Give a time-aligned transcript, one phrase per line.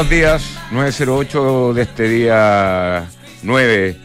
[0.00, 3.04] Buenos días, 908 de este día
[3.42, 3.96] 9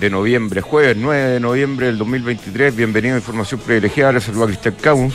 [0.00, 2.74] de noviembre, jueves 9 de noviembre del 2023.
[2.74, 5.14] Bienvenido a Información Privilegiada, les saluda Cristian Camus,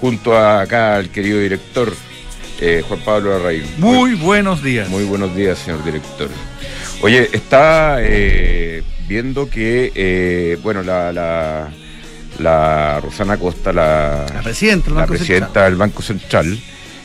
[0.00, 1.92] junto a acá al querido director
[2.60, 3.64] eh, Juan Pablo Arraín.
[3.78, 4.88] Muy buenos días.
[4.90, 6.28] Muy buenos días, señor director.
[7.02, 11.68] Oye, está eh, viendo que, eh, bueno, la, la,
[12.38, 14.24] la Rosana Costa, la,
[15.00, 16.56] La presidenta del Banco Central.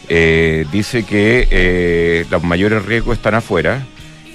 [0.09, 3.85] Eh, dice que eh, los mayores riesgos están afuera.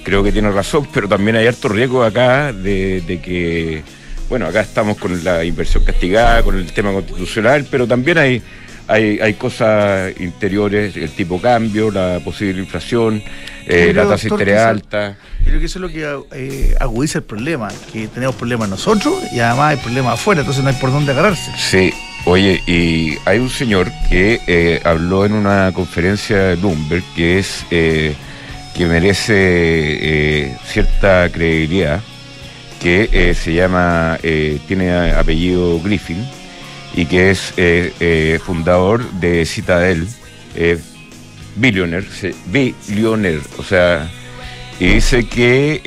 [0.03, 3.83] Creo que tiene razón, pero también hay harto riesgo acá de, de que,
[4.29, 8.41] bueno, acá estamos con la inversión castigada, con el tema constitucional, pero también hay,
[8.89, 13.21] hay, hay cosas interiores, el tipo cambio, la posible inflación,
[13.67, 15.17] eh, la tasa de interés alta.
[15.41, 19.13] Yo creo que eso es lo que eh, agudiza el problema, que tenemos problemas nosotros
[19.31, 21.51] y además hay problemas afuera, entonces no hay por dónde agarrarse.
[21.55, 21.93] Sí,
[22.29, 27.65] oye, y hay un señor que eh, habló en una conferencia de Bloomberg que es
[27.71, 28.15] eh,
[28.75, 32.01] que merece eh, cierta credibilidad,
[32.79, 34.17] que se llama,
[34.67, 36.25] tiene apellido Griffin
[36.93, 37.53] y que es
[38.41, 40.07] fundador de Citadel,
[41.57, 42.07] billionaire,
[42.45, 44.09] billionaire, o sea,
[44.79, 45.81] y dice que,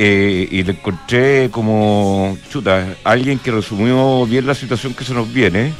[0.50, 5.72] y le encontré como, chuta, alguien que resumió bien la situación que se nos viene,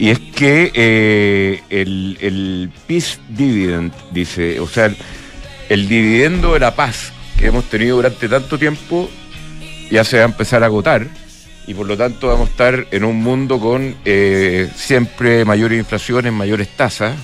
[0.00, 4.90] y es que eh, el, el peace dividend, dice, o sea,
[5.68, 9.10] el, dividendo de la paz que hemos tenido durante tanto tiempo,
[9.90, 11.06] ya se va a empezar a agotar,
[11.66, 16.32] y por lo tanto vamos a estar en un mundo con eh, siempre mayores inflaciones,
[16.32, 17.14] mayores tasas,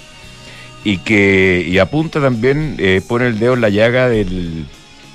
[0.85, 4.67] y que y apunta también, eh, pone el dedo en la llaga del,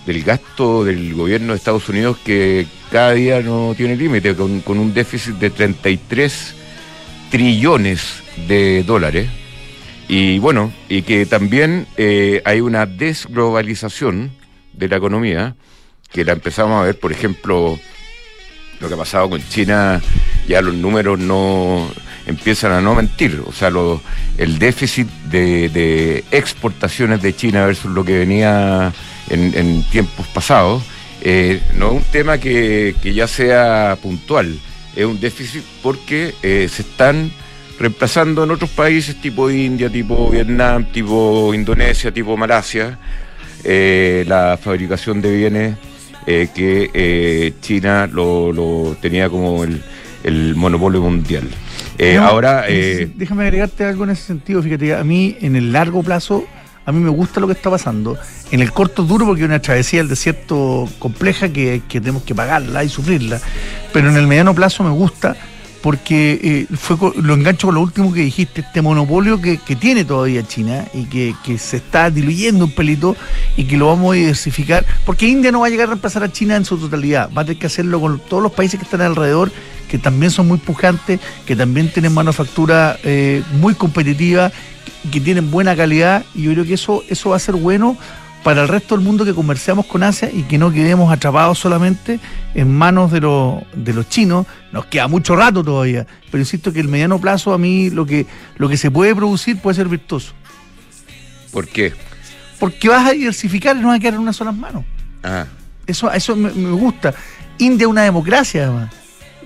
[0.08, 4.80] del gasto del gobierno de Estados Unidos que cada día no tiene límite, con, con
[4.80, 6.55] un déficit de 33
[7.31, 9.27] trillones de dólares.
[10.08, 14.31] Y bueno, y que también eh, hay una desglobalización
[14.73, 15.55] de la economía,
[16.11, 17.80] que la empezamos a ver, por ejemplo,
[18.80, 20.02] lo que ha pasado con China,
[20.47, 21.89] ya los números no
[22.25, 23.42] empiezan a no mentir.
[23.45, 24.02] O sea, lo-
[24.37, 28.92] el déficit de, de exportaciones de China versus lo que venía
[29.30, 30.83] en, en tiempos pasados,
[31.21, 34.58] eh, no es un tema que, que ya sea puntual,
[34.96, 37.32] es un déficit porque eh, se están
[37.80, 43.00] reemplazando en otros países tipo India, tipo Vietnam, tipo Indonesia, tipo Malasia,
[43.64, 45.76] eh, la fabricación de bienes
[46.28, 49.82] eh, que China lo, lo tenía como el,
[50.24, 51.50] el monopolio mundial.
[52.00, 56.46] No, ahora, déjame agregarte algo en ese sentido, fíjate, a mí en el largo plazo,
[56.86, 58.17] a mí me gusta lo que está pasando.
[58.52, 62.36] En el corto duro, porque es una travesía del desierto compleja que, que tenemos que
[62.36, 63.39] pagarla y sufrirla,
[63.93, 65.36] pero en el mediano plazo me gusta
[65.81, 70.05] porque eh, fue lo engancho con lo último que dijiste, este monopolio que, que tiene
[70.05, 73.15] todavía China y que, que se está diluyendo un pelito
[73.58, 76.31] y que lo vamos a diversificar, porque India no va a llegar a reemplazar a
[76.31, 79.02] China en su totalidad, va a tener que hacerlo con todos los países que están
[79.02, 79.52] alrededor,
[79.89, 84.52] que también son muy pujantes, que también tienen manufactura eh, muy competitiva,
[85.10, 87.98] que tienen buena calidad, y yo creo que eso, eso va a ser bueno
[88.44, 92.20] para el resto del mundo que comerciamos con Asia y que no quedemos atrapados solamente
[92.56, 94.48] en manos de, los de los chinos.
[94.72, 98.26] Nos queda mucho rato todavía, pero insisto que el mediano plazo a mí lo que,
[98.58, 100.34] lo que se puede producir puede ser virtuoso.
[101.52, 101.94] ¿por qué?
[102.60, 104.86] Porque vas a diversificar y no vas a quedar en unas solas manos.
[105.23, 105.45] Ah,
[105.86, 107.14] Eso, eso me, me gusta.
[107.58, 108.94] India es una democracia, además,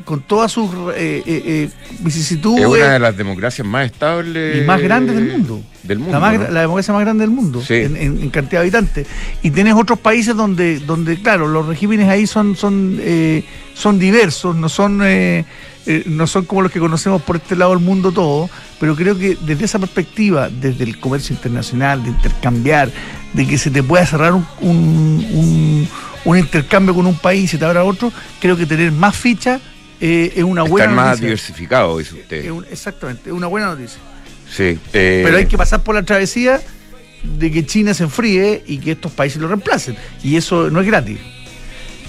[0.04, 1.70] con todas sus eh, eh, eh,
[2.00, 5.62] vicisitudes es una de las democracias más estables y más grandes del mundo.
[5.84, 6.52] Del mundo la, más, ¿no?
[6.52, 7.76] la democracia más grande del mundo Sí.
[7.76, 9.08] en, en- en cantidad de habitantes.
[9.42, 14.56] Y tienes otros países donde, donde claro, los regímenes ahí son, son, eh, son diversos,
[14.56, 15.46] no son, eh,
[16.08, 19.38] no son como los que conocemos por este lado del mundo todo, pero creo que
[19.46, 22.91] desde esa perspectiva, desde el comercio internacional, de intercambiar,
[23.34, 25.88] de que se te pueda cerrar un, un, un-
[26.26, 29.62] un intercambio con un país y te abra otro, creo que tener más fichas
[30.02, 31.26] eh, es una buena Están más noticia.
[31.28, 32.46] diversificados, dice usted.
[32.46, 34.00] Es un- exactamente, es una buena noticia.
[34.50, 36.62] Sí, eh, Pero hay que pasar por la travesía
[37.24, 39.96] de que China se enfríe y que estos países lo reemplacen.
[40.24, 41.18] Y eso no es gratis.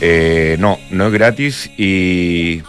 [0.00, 2.62] Eh, no, no es gratis y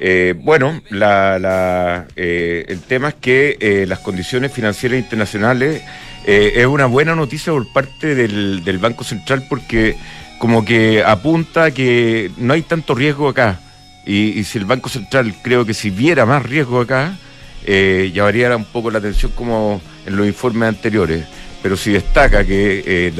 [0.00, 5.80] eh, bueno, la, la, eh, el tema es que eh, las condiciones financieras internacionales
[6.26, 9.96] eh, es una buena noticia por parte del, del Banco Central porque
[10.40, 13.60] como que apunta que no hay tanto riesgo acá
[14.06, 17.18] y, si el Banco Central creo que si viera más riesgo acá
[17.64, 21.26] eh, llamaría un poco la atención como en los informes anteriores
[21.66, 23.12] pero si destaca que eh,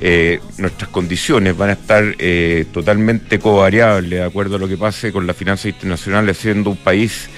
[0.00, 5.10] eh, nuestras condiciones van a estar eh, totalmente covariables de acuerdo a lo que pase
[5.10, 7.28] con las finanzas internacionales, siendo un país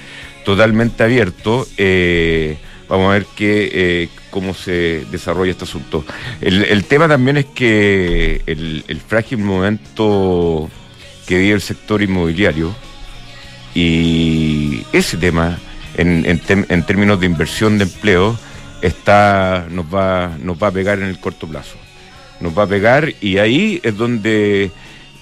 [0.44, 1.66] totalmente abierto,
[2.88, 6.04] Vamos a ver qué, cómo se desarrolla este asunto.
[6.42, 10.68] El, tema también es que el, frágil momento
[11.26, 12.74] que vive el sector inmobiliario
[13.74, 15.58] y ese tema
[15.96, 18.38] en, en, términos de inversión de empleo
[18.82, 21.76] está nos va nos va a pegar en el corto plazo.
[22.40, 24.70] Nos va a pegar y ahí es donde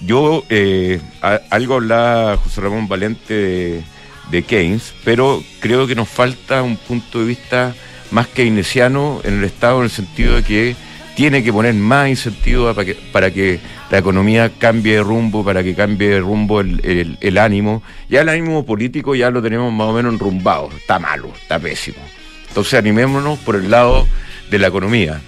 [0.01, 1.01] yo eh,
[1.49, 3.83] algo hablaba José Ramón Valente
[4.29, 7.75] de, Keynes pero creo que nos falta un punto de vista
[8.11, 10.75] más keynesiano en el Estado en el sentido de que
[11.15, 13.59] tiene que poner más incentivos para que, para que
[13.89, 17.81] la economía cambie de rumbo, para que cambie de rumbo el, ánimo.
[18.09, 21.97] Ya el ánimo político ya lo tenemos más o menos enrumbado, está malo, está pésimo.
[22.47, 24.07] Entonces animémonos por el lado
[24.49, 25.21] de la economía,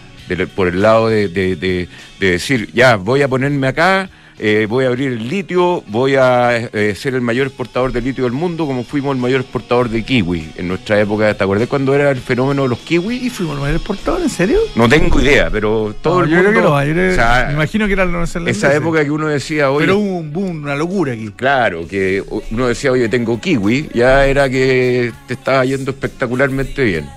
[0.56, 1.88] por el lado de, de
[2.20, 6.94] decir, ya, voy a ponerme acá eh, voy a abrir el litio, voy a eh,
[6.96, 10.52] ser el mayor exportador de litio del mundo, como fuimos el mayor exportador de kiwi
[10.56, 11.34] en nuestra época.
[11.34, 13.16] ¿Te acuerdas cuando era el fenómeno de los kiwi?
[13.16, 14.22] ¿Y fuimos el mayor exportador?
[14.22, 14.60] ¿En serio?
[14.76, 16.52] No tengo idea, pero todo el mundo.
[16.52, 19.88] me imagino que era los Esa época que uno decía, oye.
[19.88, 21.32] Pero hubo un boom, una locura aquí.
[21.36, 27.10] Claro, que uno decía, oye, tengo kiwi, ya era que te estaba yendo espectacularmente bien.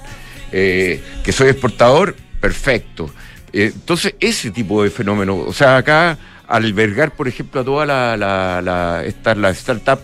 [0.52, 3.10] Eh, que soy exportador, perfecto.
[3.52, 6.18] entonces, ese tipo de fenómeno, o sea, acá
[6.50, 10.00] albergar, por ejemplo, a toda la, la, la, esta, la startup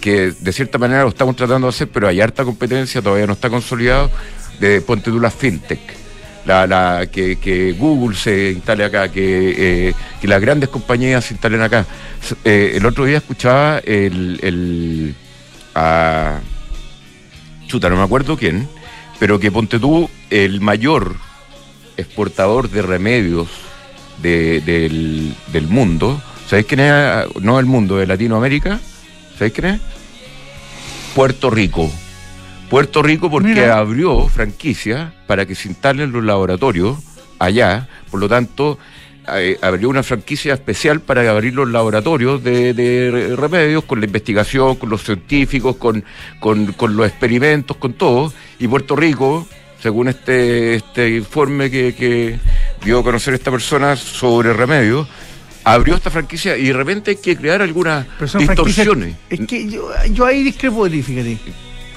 [0.00, 3.34] que, de cierta manera lo estamos tratando de hacer, pero hay harta competencia, todavía no
[3.34, 4.10] está consolidado,
[4.60, 5.80] de ponte tú la fintech.
[6.46, 11.60] La, la, que, Google se instale acá, que, eh, que, las grandes compañías se instalen
[11.60, 11.84] acá.
[12.44, 15.14] Eh, el otro día escuchaba el, el
[17.66, 18.66] chuta, no me acuerdo quién,
[19.18, 21.16] pero que ponte tú, el mayor
[21.98, 23.48] exportador de remedios
[24.22, 25.34] del,
[25.68, 26.20] mundo.
[26.46, 27.26] ¿Sabéis quién es?
[27.40, 28.80] No del mundo, de Latinoamérica.
[29.34, 29.80] ¿Sabéis quién es?
[31.14, 31.90] Puerto Rico.
[32.70, 36.98] Puerto Rico porque abrió franquicia para que se instalen los laboratorios
[37.38, 37.88] allá.
[38.10, 38.78] Por lo tanto,
[39.36, 44.88] eh, abrió una franquicia especial para abrir los laboratorios de, remedios, con la investigación, con
[44.88, 46.04] los científicos, con,
[46.40, 48.32] con, los experimentos, con todo.
[48.58, 49.46] Y Puerto Rico,
[49.80, 52.38] según este, este informe que, que
[52.84, 55.06] dio a conocer esta persona sobre remedios,
[55.64, 58.06] abrió esta franquicia y de repente hay que crear algunas
[58.38, 59.16] distorsiones.
[59.30, 61.38] Es que yo, yo ahí discrepo de fíjate.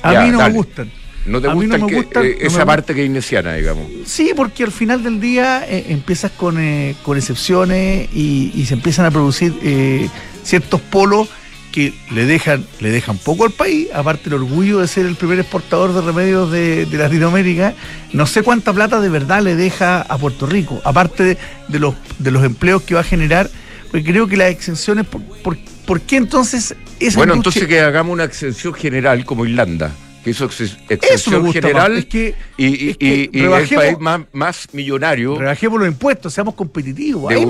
[0.03, 0.91] A mí no me gustan.
[1.25, 3.87] ¿No te gusta eh, esa parte keynesiana, digamos?
[4.05, 8.73] Sí, porque al final del día eh, empiezas con, eh, con excepciones y, y, se
[8.73, 9.53] empiezan a producir
[10.43, 11.29] ciertos polos
[11.71, 15.39] que le dejan, le dejan poco al país, aparte el orgullo de ser el primer
[15.39, 17.73] exportador de remedios de, Latinoamérica,
[18.13, 21.37] no sé cuánta plata de verdad le deja a Puerto Rico, aparte
[21.67, 23.49] de, los, de los empleos que va a generar,
[23.89, 25.21] porque creo que las exenciones, ¿por,
[25.85, 29.91] por, qué entonces esa Bueno, entonces que hagamos una exención general como Irlanda
[30.23, 30.49] que hizo
[31.51, 32.07] general
[32.57, 35.37] y, el país más, millonario.
[35.37, 37.31] Rebajemos los impuestos, seamos competitivos.
[37.31, 37.45] Ahí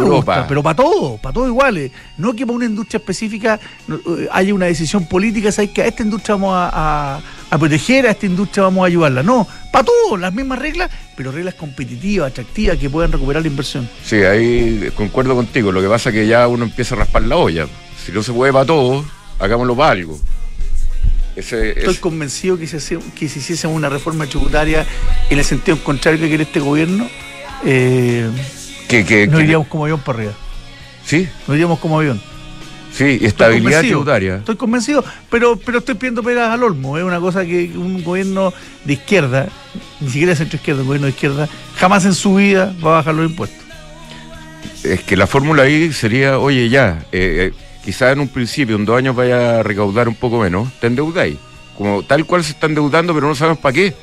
[0.47, 1.91] pero para todo, para todo iguales.
[2.17, 3.59] No que para una industria específica
[3.89, 5.71] eh, haya una decisión política, ¿sabes?
[5.71, 9.23] que a esta industria vamos a, proteger, a esta industria vamos a ayudarla.
[9.23, 13.89] No, para todo, las mismas reglas, pero reglas competitivas, atractivas, que puedan recuperar la inversión.
[14.05, 15.71] Sí, ahí concuerdo contigo.
[15.71, 17.67] Lo que pasa es que ya uno empieza a raspar la olla.
[18.05, 19.03] Si no se puede para todo,
[19.39, 20.19] hagámoslo para algo.
[21.35, 24.85] Estoy convencido que, se que si hiciese una reforma tributaria
[25.29, 27.07] en el sentido contrario que quiere este gobierno,
[27.65, 28.29] eh,
[29.29, 30.33] no iríamos como avión para arriba.
[31.05, 31.27] ¿Sí?
[31.47, 32.21] No iríamos como avión.
[32.93, 34.35] Sí, estabilidad tributaria.
[34.37, 36.97] Estoy convencido, pero, pero estoy pidiendo peras al olmo.
[36.97, 39.47] Es una cosa que un gobierno de izquierda,
[40.01, 41.47] ni siquiera centro izquierda, un gobierno de izquierda,
[41.77, 43.63] jamás en su vida va a bajar los impuestos.
[44.83, 48.85] Es que la fórmula ahí sería, oye, ya, eh, eh quizás en un principio, en
[48.85, 51.37] dos años vaya a recaudar un poco menos, te endeudáis.
[51.77, 53.93] Como tal cual se está endeudando, pero no sabemos para qué.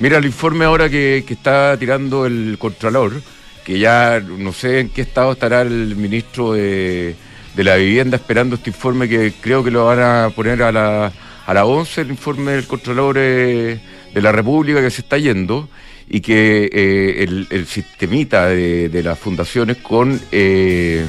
[0.00, 3.22] Mira el informe ahora que, está tirando el Contralor,
[3.64, 7.14] que ya no sé en qué estado estará el ministro de,
[7.56, 11.12] la Vivienda esperando este informe que creo que lo van a poner a la,
[11.46, 13.80] a la 11, el informe del Contralor eh,
[14.12, 15.68] de la República que se está yendo
[16.08, 20.20] y que eh, el, sistemita de, las fundaciones con...
[20.32, 21.06] Eh,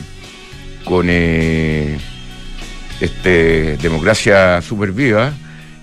[0.86, 1.98] con eh,
[3.02, 5.34] este, democracia super viva,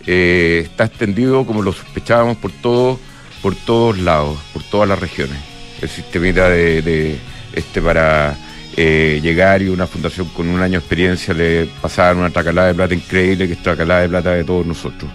[0.07, 2.99] eh, está extendido como lo sospechábamos por todo,
[3.43, 5.37] por todos lados, por todas las regiones.
[5.83, 7.19] El sistema de,
[7.53, 8.37] este para
[8.77, 12.75] eh, llegar y una fundación con un año de experiencia le pasaban una tracalada de
[12.75, 15.11] plata increíble, que es tracalada de plata de todos nosotros.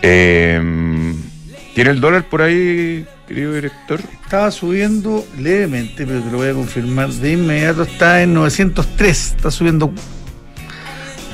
[0.00, 4.00] ¿Tiene el dólar por ahí, querido director?
[4.24, 7.82] Estaba subiendo levemente, pero te lo voy a confirmar de inmediato.
[7.82, 9.92] Está en 903, está subiendo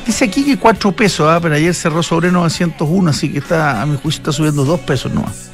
[0.04, 1.38] Dice aquí que 4 pesos, ¿ah?
[1.40, 5.10] pero ayer cerró sobre 901, así que está, a mi juicio está subiendo 2 pesos
[5.12, 5.50] nomás.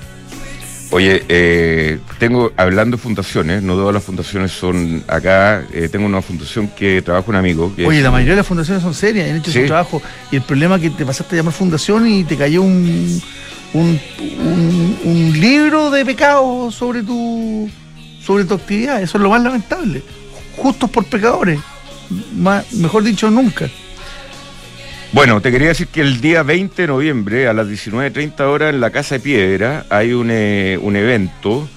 [0.90, 6.20] Oye, eh, tengo, hablando de fundaciones, no todas las fundaciones son acá, eh, tengo una
[6.20, 7.72] fundación que trabaja un amigo.
[7.76, 10.02] Que Oye, la mayoría de las fundaciones son serias, han hecho su trabajo.
[10.32, 13.22] Y el problema es que te pasaste a llamar fundación y te cayó un,
[13.72, 14.00] un,
[15.38, 17.70] libro de pecados sobre tu,
[18.22, 19.02] sobre tu actividad.
[19.02, 20.02] Eso es lo más lamentable.
[20.56, 21.60] Justos por pecadores.
[22.72, 23.68] mejor dicho, nunca.
[25.12, 28.80] Bueno, te quería decir que el día 20 de noviembre a las 19.30 horas en
[28.80, 31.68] la Casa de Piedra hay un, eh, evento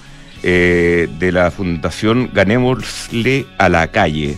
[0.44, 4.36] eh, de la Fundación Ganémosle a la Calle,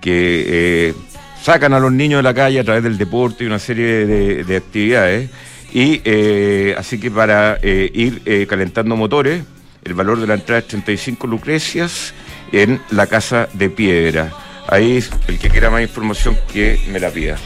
[0.00, 0.94] que eh,
[1.40, 4.06] sacan a los niños de la calle a través del deporte y una serie
[4.44, 5.30] de, actividades.
[5.74, 6.00] Y
[6.76, 9.42] así que para ir calentando motores,
[9.84, 12.14] el valor de la entrada es 35 lucrecias
[12.52, 14.32] en la Casa de Piedra.
[14.68, 17.36] Ahí el que quiera más información que me la pida.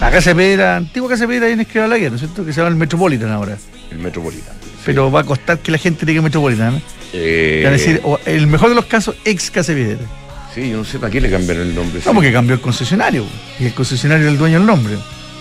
[0.00, 2.44] La Casa de Piedra, antigua Casa de Piedra ahí en Guerra, ¿no es cierto?
[2.44, 3.56] Que se llama el Metropolitan ahora.
[3.90, 4.54] El Metropolitan.
[4.84, 6.82] Pero va a costar que la gente diga Metropolitan.
[7.12, 7.62] Eh...
[7.64, 10.06] Es decir, el mejor de los casos, ex Casa de Piedra.
[10.54, 12.00] Sí, yo no sé para qué le cambiaron el nombre.
[12.04, 13.24] No, porque cambió el concesionario.
[13.58, 14.96] Y el concesionario es el dueño del nombre.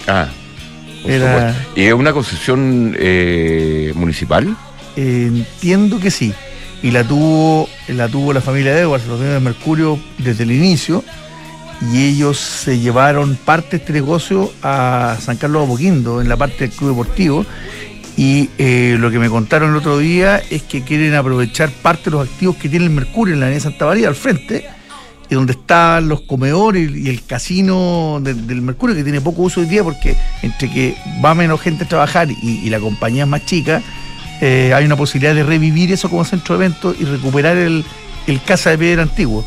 [0.07, 0.29] Ah.
[1.75, 4.55] ¿Y es una concesión eh, municipal?
[4.97, 6.33] entiendo que sí.
[6.81, 10.51] Y la tuvo, la tuvo la familia de Edwards, los dueños de Mercurio, desde el
[10.51, 11.03] inicio
[11.81, 16.37] y ellos se llevaron parte de este negocio a San Carlos de Boquindo, en la
[16.37, 17.45] parte del club deportivo.
[18.17, 22.11] Y eh, lo que me contaron el otro día es que quieren aprovechar parte de
[22.11, 24.65] los activos que tiene el Mercurio en la avenida Santa María al frente,
[25.29, 29.67] y donde están los comedores y el casino del Mercurio, que tiene poco uso hoy
[29.67, 33.81] día porque entre que va menos gente a trabajar y, la compañía es más chica,
[34.41, 37.85] eh, hay una posibilidad de revivir eso como centro de eventos y recuperar el,
[38.27, 39.45] el Casa de Piedra antiguo.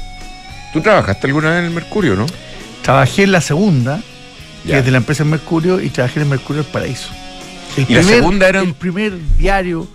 [0.72, 2.26] ¿Tú trabajaste alguna vez en el Mercurio, no?
[2.82, 4.00] Trabajé en la segunda,
[4.66, 7.08] que es de la empresa Mercurio, y trabajé en el Mercurio del Paraíso.
[7.76, 9.88] El ¿Y primer, la segunda era el primer diario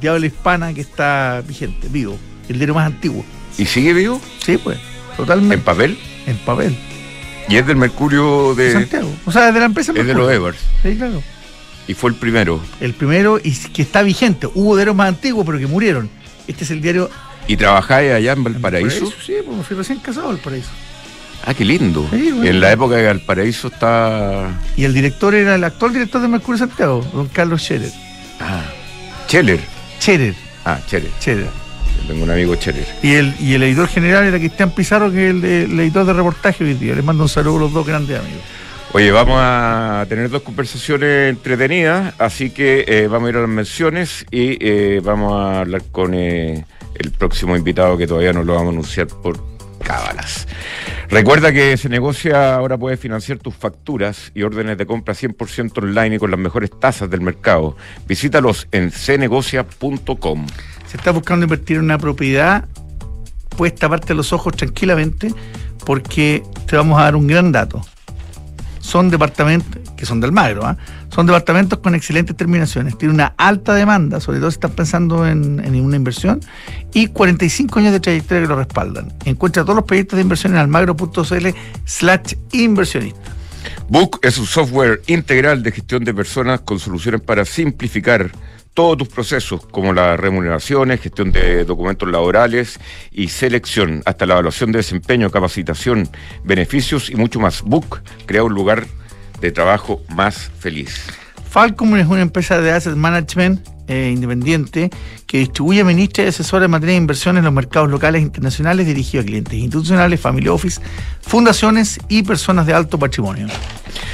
[0.00, 2.18] de habla hispana que está vigente, vivo.
[2.48, 3.24] El diario más antiguo.
[3.56, 4.20] ¿Y sigue vivo?
[4.44, 4.78] Sí, pues,
[5.20, 5.54] totalmente.
[5.54, 5.98] ¿En papel?
[6.26, 6.76] En papel.
[7.48, 9.10] ¿Y es del Mercurio de, Santiago?
[9.24, 10.12] O sea, de la empresa Mercurio.
[10.12, 10.58] Es de los Evers.
[10.82, 11.22] Sí, claro.
[11.88, 12.60] Y fue el primero.
[12.80, 14.46] El primero y que está vigente.
[14.54, 16.08] Hubo diarios más antiguos, pero que murieron.
[16.46, 17.10] Este es el diario
[17.50, 19.12] ¿Y trabajáis allá en Valparaíso?
[19.24, 20.70] sí, pues fui recién casado en Valparaíso.
[21.44, 22.08] Ah, qué lindo.
[22.12, 24.50] En la época de Valparaíso está.
[24.76, 27.90] Y el director era el actual director de Mercurio Santiago, don Carlos Scherer.
[28.38, 28.62] Ah,
[29.26, 29.60] Scherer.
[29.98, 30.34] Scherer.
[30.64, 31.10] Ah, Scherer.
[31.18, 31.59] Scherer.
[32.06, 32.86] Tengo un amigo Scherer.
[33.02, 36.12] Y el, y el editor general era Cristian Pizarro, que es el, el editor de
[36.12, 36.94] reportaje hoy día.
[36.94, 38.42] Les mando un saludo a los dos grandes amigos.
[38.92, 43.48] Oye, vamos a tener dos conversaciones entretenidas, así que eh, vamos a ir a las
[43.48, 46.14] menciones y eh, vamos a hablar con.
[46.14, 46.64] Eh,
[47.00, 49.40] el próximo invitado que todavía no lo vamos a anunciar por
[49.82, 50.46] cábalas.
[51.08, 56.18] Recuerda que negocia ahora puede financiar tus facturas y órdenes de compra 100% online y
[56.18, 57.76] con las mejores tasas del mercado.
[58.06, 60.46] Visítalos en cnegocia.com.
[60.90, 62.64] Si estás buscando invertir en una propiedad,
[63.56, 65.32] puedes taparte los ojos tranquilamente
[65.86, 67.80] porque te vamos a dar un gran dato.
[68.80, 70.76] Son departamentos que son del Magro, ¿ah?
[71.10, 75.64] son departamentos con excelentes terminaciones, tiene una alta demanda, sobre todo si estás pensando en,
[75.64, 76.40] en, una inversión,
[76.92, 79.12] y 45 años de trayectoria que lo respaldan.
[79.26, 81.48] Encuentra todos los proyectos de inversión en almagro.cl
[81.84, 83.20] slash inversionista.
[83.88, 88.32] Book es un software integral de gestión de personas con soluciones para simplificar
[88.74, 92.78] todos tus procesos, como las remuneraciones, gestión de documentos laborales
[93.10, 96.08] y selección, hasta la evaluación de desempeño, capacitación,
[96.44, 97.62] beneficios y mucho más.
[97.62, 98.86] Book crea un lugar
[99.40, 101.06] de trabajo más feliz.
[101.48, 104.88] Falcom es una empresa de asset management eh, independiente
[105.26, 108.86] que distribuye, administra y asesora en materia de inversión en los mercados locales e internacionales
[108.86, 110.80] dirigido a clientes institucionales, family office,
[111.22, 113.48] fundaciones y personas de alto patrimonio.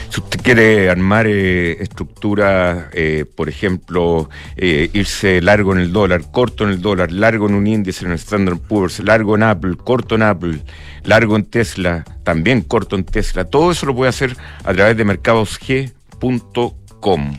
[0.08, 6.64] Si usted quiere armar eh, estructuras, eh, por ejemplo, irse largo en el dólar, corto
[6.64, 10.14] en el dólar, largo en un índice en el Standard Poor's, largo en Apple, corto
[10.14, 10.62] en Apple,
[11.04, 15.04] largo en Tesla, también corto en Tesla, todo eso lo puede hacer a través de
[15.04, 17.36] mercadosg.com.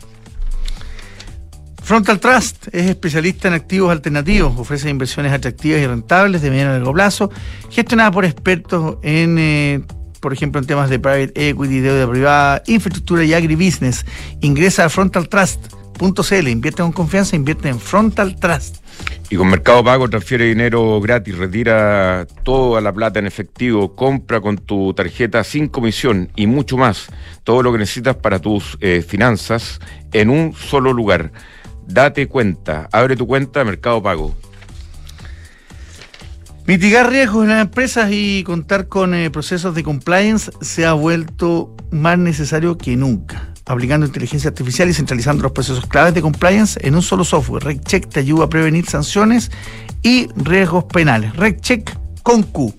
[1.88, 6.74] Frontal Trust es especialista en activos alternativos, ofrece inversiones atractivas y rentables de mediano y
[6.74, 7.30] largo plazo,
[7.70, 9.80] gestionada por expertos en, eh,
[10.20, 14.04] por ejemplo, en temas de private equity, deuda privada, infraestructura y agribusiness.
[14.42, 18.84] Ingresa a frontaltrust.cl, invierte con confianza, invierte en Frontal Trust.
[19.30, 24.58] Y con Mercado Pago transfiere dinero gratis, retira toda la plata en efectivo, compra con
[24.58, 27.06] tu tarjeta sin comisión y mucho más.
[27.44, 29.80] Todo lo que necesitas para tus eh, finanzas
[30.12, 31.32] en un solo lugar.
[31.88, 34.34] Date cuenta, abre tu cuenta Mercado Pago.
[36.66, 41.74] Mitigar riesgos en las empresas y contar con eh, procesos de compliance se ha vuelto
[41.90, 46.94] más necesario que nunca, aplicando inteligencia artificial y centralizando los procesos claves de compliance en
[46.94, 47.64] un solo software.
[47.64, 49.50] RegCheck te ayuda a prevenir sanciones
[50.02, 51.34] y riesgos penales.
[51.36, 52.74] RegCheck con Q.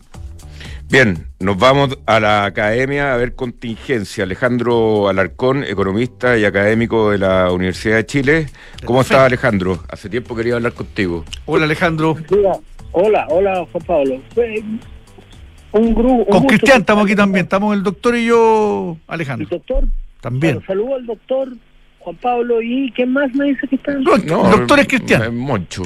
[0.91, 4.23] Bien, nos vamos a la academia a ver contingencia.
[4.23, 8.47] Alejandro Alarcón, economista y académico de la Universidad de Chile.
[8.85, 9.83] ¿Cómo estás, Alejandro?
[9.87, 11.25] Hace tiempo quería hablar contigo.
[11.45, 12.17] Hola, Alejandro.
[12.91, 14.19] Hola, hola, Juan Pablo.
[15.73, 16.25] Un grupo.
[16.25, 17.43] Con Cristian estamos aquí también.
[17.43, 19.45] Estamos el doctor y yo, Alejandro.
[19.45, 19.83] ¿El doctor?
[20.21, 20.59] También.
[20.65, 21.49] saludo al doctor
[21.99, 22.63] Juan Pablo.
[22.63, 23.93] ¿Y qué más me dice que está?
[23.93, 25.37] No, el doctor es Cristian.
[25.37, 25.83] Moncho.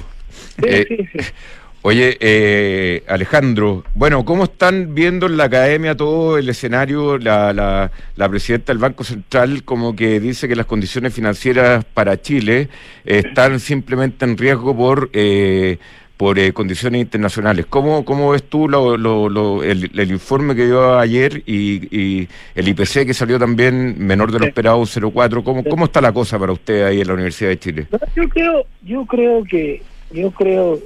[0.61, 1.19] Sí, sí, sí.
[1.85, 7.17] Oye, eh, Alejandro, bueno, ¿cómo están viendo en la academia todo el escenario?
[7.17, 12.21] La, la, la, presidenta del Banco Central como que dice que las condiciones financieras para
[12.21, 12.69] Chile
[13.03, 15.09] están simplemente en riesgo por...
[15.11, 15.77] Eh,
[16.15, 17.65] por eh, condiciones internacionales.
[17.67, 23.05] ¿Cómo, ¿Cómo ves tú lo, lo, el, informe que dio ayer y, y, el IPC
[23.07, 25.43] que salió también menor de lo esperado, 0,4?
[25.43, 27.87] ¿Cómo, ¿Cómo está la cosa para usted ahí en la Universidad de Chile?
[28.15, 29.81] Yo creo, yo creo que
[30.13, 30.79] yo creo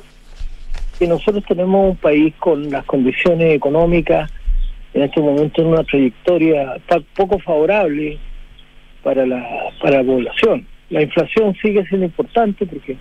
[0.97, 4.31] que nosotros tenemos un país con las condiciones económicas
[4.93, 6.77] en este momento en una trayectoria
[7.15, 8.17] poco favorable
[9.03, 9.45] para la,
[9.81, 10.65] para la población.
[10.89, 12.97] La inflación sigue siendo importante porque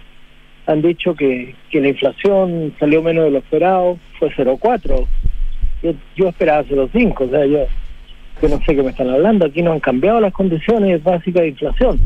[0.67, 5.07] han dicho que, que la inflación salió menos de lo esperado, fue 0,4.
[5.83, 7.67] Yo, yo esperaba 0,5, o sea, yo,
[8.43, 11.49] yo no sé qué me están hablando, aquí no han cambiado las condiciones básicas de
[11.49, 12.01] inflación.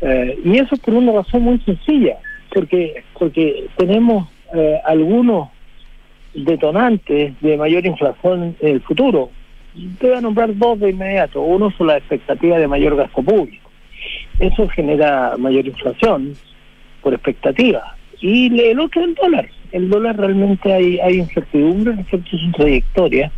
[0.00, 2.16] Eh, y eso por una razón muy sencilla,
[2.52, 5.48] porque, porque tenemos eh, algunos
[6.34, 9.30] detonantes de mayor inflación en el futuro.
[9.98, 11.40] Te voy a nombrar dos de inmediato.
[11.40, 13.70] Uno son las expectativas de mayor gasto público.
[14.38, 16.34] Eso genera mayor inflación
[17.02, 17.96] por expectativa.
[18.20, 19.48] Y el otro es el dólar.
[19.72, 23.32] El dólar realmente hay, hay incertidumbre respecto a su trayectoria.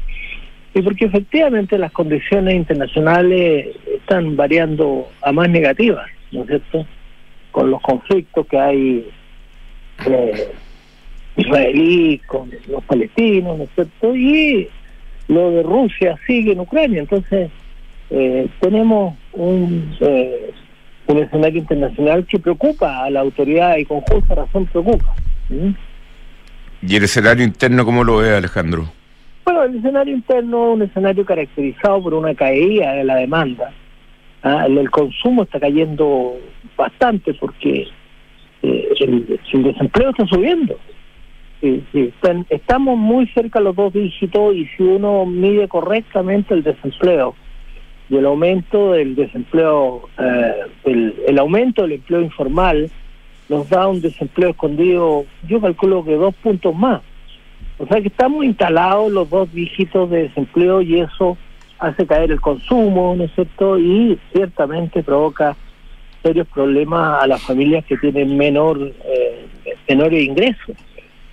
[0.74, 6.86] Y porque efectivamente las condiciones internacionales están variando a más negativas, ¿no es cierto?
[7.50, 9.08] Con los conflictos que hay
[10.06, 10.48] eh,
[11.38, 14.14] israelí con los palestinos, ¿no es cierto?
[14.14, 14.68] Y
[15.28, 17.00] lo de Rusia sigue en Ucrania.
[17.00, 17.50] Entonces,
[18.10, 20.50] eh, tenemos un, eh,
[21.06, 25.14] un escenario internacional que preocupa a la autoridad y con justa razón preocupa.
[26.82, 28.90] ¿Y el escenario interno cómo lo ve Alejandro?
[29.44, 33.72] Bueno, el escenario interno es un escenario caracterizado por una caída de la demanda.
[34.42, 34.66] ¿ah?
[34.66, 36.36] El, consumo está cayendo
[36.76, 37.86] bastante porque
[38.62, 40.78] eh, el desempleo está subiendo.
[41.60, 42.12] Sí, sí.
[42.50, 47.34] Estamos muy cerca de los dos dígitos y si uno mide correctamente el desempleo
[48.08, 52.90] y el aumento del desempleo, eh, el, el, aumento del empleo informal
[53.48, 57.02] nos da un desempleo escondido, yo calculo que dos puntos más.
[57.78, 61.36] O sea que estamos instalados los dos dígitos de desempleo y eso
[61.80, 63.78] hace caer el consumo, ¿no es cierto?
[63.78, 65.56] Y ciertamente provoca
[66.22, 69.46] serios problemas a las familias que tienen menor eh,
[69.88, 70.76] menores ingresos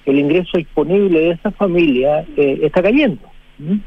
[0.05, 3.21] el ingreso disponible de esa familia eh, está cayendo.
[3.57, 3.77] ¿Mm?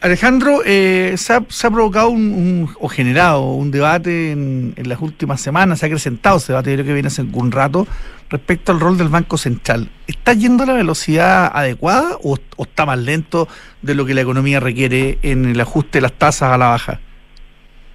[0.00, 5.86] Alejandro, eh, se, ha, provocado un, o generado un debate en, las últimas semanas, se
[5.86, 7.84] ha acrecentado ese debate, creo que viene hace algún rato,
[8.30, 9.88] respecto al rol del Banco Central.
[10.06, 13.48] ¿Está yendo a la velocidad adecuada o, está más lento
[13.82, 17.00] de lo que la economía requiere en el ajuste de las tasas a la baja?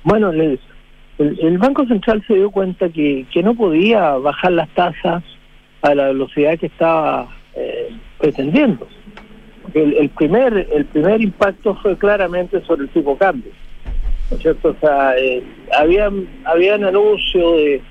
[0.04, 0.60] Bueno, el,
[1.20, 5.24] el Banco Central se dio cuenta que, que no podía bajar las tasas
[5.84, 8.88] a la velocidad que estaba eh, pretendiendo.
[9.74, 13.52] El, el, primer el primer impacto fue claramente sobre el tipo cambio.
[14.32, 14.70] ¿No es cierto?
[14.70, 15.44] O sea, eh,
[15.78, 17.82] habían, habían anuncios de,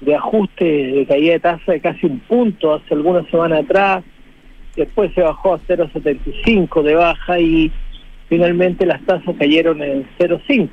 [0.00, 4.04] de ajuste de caída de tasa de casi un punto hace algunas semanas atrás,
[4.74, 7.70] después se bajó a 0,75 de baja y
[8.28, 10.70] finalmente las tasas cayeron en 0,5.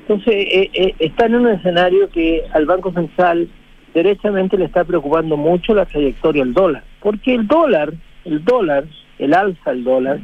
[0.00, 3.48] Entonces, eh, eh, está en un escenario que al Banco Central
[3.94, 7.92] derechamente le está preocupando mucho la trayectoria del dólar, porque el dólar,
[8.24, 8.84] el dólar,
[9.18, 10.18] el alza del dólar,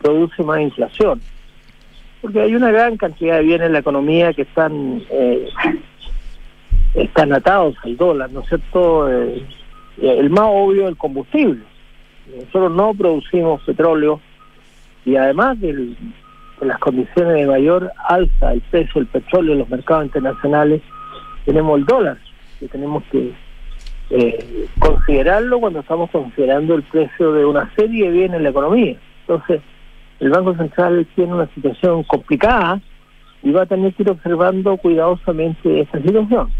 [0.00, 1.20] produce más inflación.
[2.20, 5.48] Porque hay una gran cantidad de bienes en la economía que están eh,
[6.94, 9.10] están atados al dólar, ¿no es cierto?
[9.10, 9.42] Eh,
[10.00, 11.62] el más obvio el combustible.
[12.34, 14.20] Nosotros no producimos petróleo
[15.04, 15.94] y además de
[16.60, 20.80] las condiciones de mayor alza del precio del petróleo en los mercados internacionales,
[21.44, 22.18] tenemos el dólar
[22.62, 23.32] que tenemos que
[24.10, 28.96] eh, considerarlo cuando estamos considerando el precio de una serie de bienes en la economía.
[29.26, 29.60] Entonces,
[30.20, 32.80] el Banco Central tiene una situación complicada
[33.42, 36.52] y va a tener que ir observando cuidadosamente esta situación.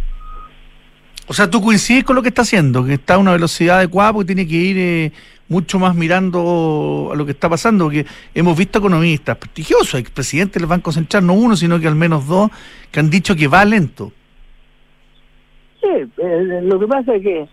[1.28, 4.12] O sea, tú coincides con lo que está haciendo, que está a una velocidad adecuada
[4.12, 5.12] porque tiene que ir eh,
[5.48, 10.66] mucho más mirando a lo que está pasando, porque hemos visto economistas prestigiosos, expresidentes del
[10.66, 12.50] Banco Central, no uno, sino que al menos dos,
[12.90, 14.12] que han dicho que va lento.
[15.82, 17.46] Sí, eh, lo que pasa es que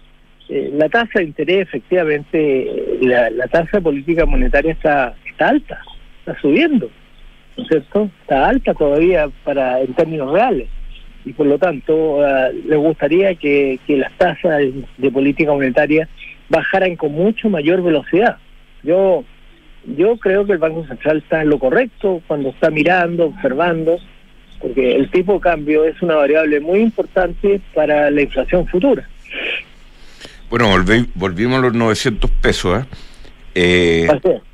[0.49, 5.81] eh, la tasa de interés, efectivamente, la, la tasa política monetaria está, está alta,
[6.19, 6.89] está subiendo,
[7.57, 8.09] ¿no es cierto?
[8.21, 10.67] Está alta todavía para en términos reales
[11.25, 14.61] y por lo tanto uh, les gustaría que, que las tasas
[14.97, 16.07] de política monetaria
[16.49, 18.37] bajaran con mucho mayor velocidad.
[18.83, 19.23] Yo
[19.85, 23.97] yo creo que el Banco Central está en lo correcto cuando está mirando, observando,
[24.61, 29.07] porque el tipo de cambio es una variable muy importante para la inflación futura.
[30.49, 30.69] Bueno,
[31.15, 32.81] volvimos a los 900 pesos.
[32.81, 32.85] ¿eh?
[33.55, 34.07] Eh,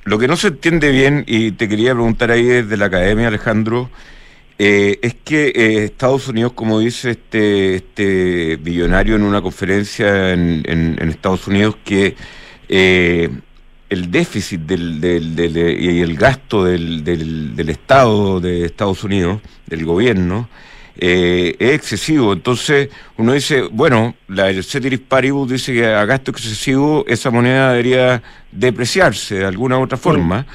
[0.03, 3.89] lo que no se entiende bien, y te quería preguntar ahí desde la academia, Alejandro,
[4.57, 10.63] eh, es que eh, Estados Unidos, como dice este, este billonario en una conferencia en,
[10.65, 12.15] en, Estados Unidos, que
[12.69, 13.29] eh,
[13.95, 20.49] el déficit del, del, y el gasto del, del, Estado de Estados Unidos, del gobierno,
[20.95, 22.33] es excesivo.
[22.33, 27.71] Entonces uno dice, bueno, la, el Ceteris Paribus dice que a gasto excesivo esa moneda
[27.71, 30.45] debería depreciarse de alguna u otra forma.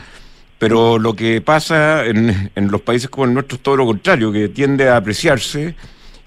[0.59, 4.31] Pero lo que pasa en, en los países como el nuestro es todo lo contrario,
[4.31, 5.75] que tiende a apreciarse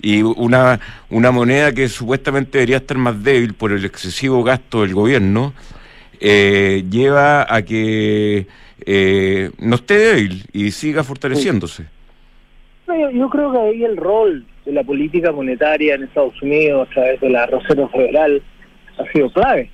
[0.04, 4.94] y una, una moneda que supuestamente debería estar más débil por el excesivo gasto del
[4.94, 5.54] gobierno,
[6.20, 8.48] eh, lleva a que
[8.86, 11.86] eh, no esté débil y siga fortaleciéndose.
[13.14, 17.22] yo creo que ahí el rol de la política monetaria en Estados Unidos a través
[17.22, 18.42] de la Reserva Federal
[18.98, 19.70] ha sido clave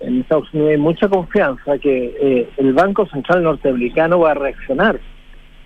[0.00, 4.98] en Estados Unidos hay mucha confianza que eh, el Banco Central norteamericano va a reaccionar,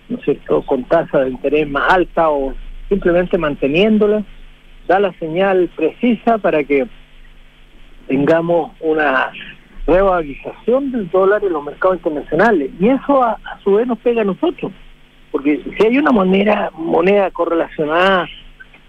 [0.08, 2.52] ¿no es cierto?, con tasa de interés más alta o
[2.88, 4.24] simplemente manteniéndola,
[4.86, 6.86] da la señal precisa para que
[8.08, 9.30] tengamos una
[9.86, 12.70] revalorización del dólar en los mercados internacionales.
[12.78, 14.72] Y eso a, su vez nos pega a nosotros,
[15.30, 18.26] porque si hay una moneda, moneda correlacionada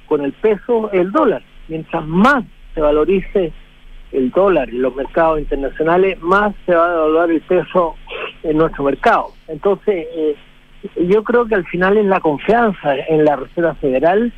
[0.08, 3.52] con el peso, el dólar, mientras más se valorice
[4.12, 7.96] el dólar en los mercados internacionales, más se va a devaluar el peso
[8.44, 9.30] en nuestro mercado.
[9.48, 10.36] Entonces, eh,
[11.08, 14.32] yo creo que al final es la confianza en la Reserva Federal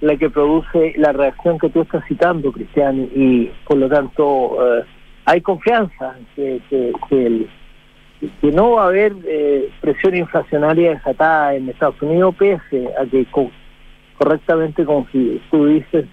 [0.00, 4.84] la que produce la reacción que tú estás citando, Cristian, y por lo tanto eh,
[5.28, 12.00] hay confianza que, que, que, no va a haber eh, presión inflacionaria desatada en Estados
[12.00, 13.26] Unidos, pese a que
[14.16, 15.06] correctamente, como
[15.50, 16.06] tú dices,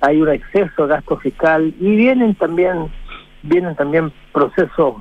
[0.00, 2.90] hay un exceso de gasto fiscal y vienen también
[3.42, 4.96] vienen también procesos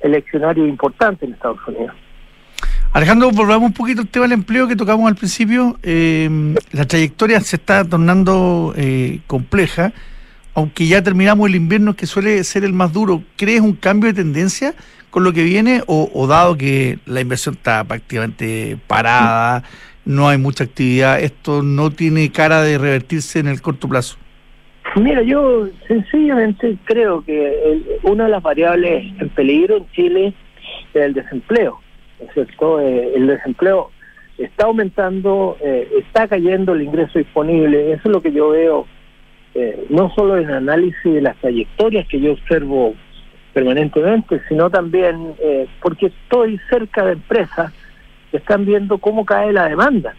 [0.00, 1.94] eleccionarios importantes en Estados Unidos.
[2.92, 5.78] Alejandro, volvamos un poquito al tema del empleo que tocamos al principio.
[5.82, 9.92] Eh, la trayectoria se está tornando eh, compleja,
[10.56, 13.22] aunque ya terminamos el invierno que suele ser el más duro.
[13.36, 14.74] ¿Crees un cambio de tendencia
[15.10, 19.64] con lo que viene o, dado que la inversión está prácticamente parada,
[20.06, 24.16] no hay mucha actividad, esto no tiene cara de revertirse en el corto plazo?
[24.96, 30.34] Mira, yo sencillamente creo que una de las variables en peligro en Chile
[30.94, 31.80] es el desempleo.
[32.18, 32.80] ¿no es cierto?
[32.80, 33.90] Eh, el desempleo
[34.38, 37.92] está aumentando, eh, está cayendo el ingreso disponible.
[37.92, 38.86] Eso es lo que yo veo,
[39.56, 42.94] eh, no solo en análisis de las trayectorias que yo observo
[43.52, 45.34] permanentemente, sino también
[45.80, 47.72] porque estoy cerca de empresas
[48.30, 50.14] que están viendo cómo cae la demanda.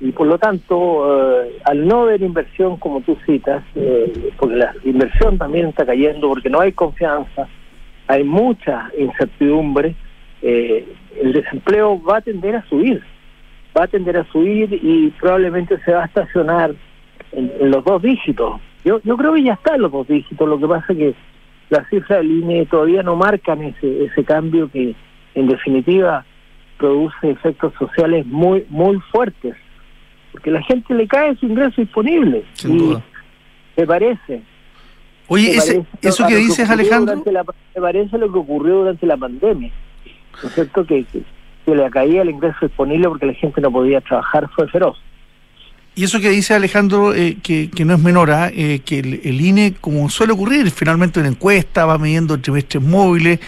[0.00, 4.74] Y por lo tanto, eh, al no haber inversión como tú citas, eh, porque la
[4.84, 7.48] inversión también está cayendo, porque no hay confianza,
[8.06, 9.94] hay mucha incertidumbre,
[10.40, 10.86] eh,
[11.20, 13.02] el desempleo va a tender a subir,
[13.76, 16.74] va a tender a subir y probablemente se va a estacionar
[17.32, 18.60] en, los dos dígitos.
[18.84, 21.14] Yo, yo creo que ya está en los dos dígitos, lo que pasa es que
[21.68, 24.94] las cifras del INE todavía no marcan ese, ese cambio que
[25.34, 26.24] en definitiva
[26.78, 29.54] produce efectos sociales muy, muy fuertes
[30.32, 32.44] porque la gente le cae su ingreso disponible.
[32.54, 33.02] Sin duda.
[33.76, 34.42] Me parece.
[35.28, 37.22] Oye, eso que dices, Alejandro.
[37.24, 39.70] me parece lo que ocurrió durante la pandemia.
[40.42, 40.84] ¿No es cierto?
[40.84, 44.98] Que, que, le caía el ingreso disponible porque la gente no podía trabajar, fue feroz.
[46.00, 48.50] Y eso que dice Alejandro, eh, que, que, no es menor, ¿ah?
[48.54, 53.38] eh, que el, el, INE, como suele ocurrir, finalmente una encuesta va midiendo trimestres móviles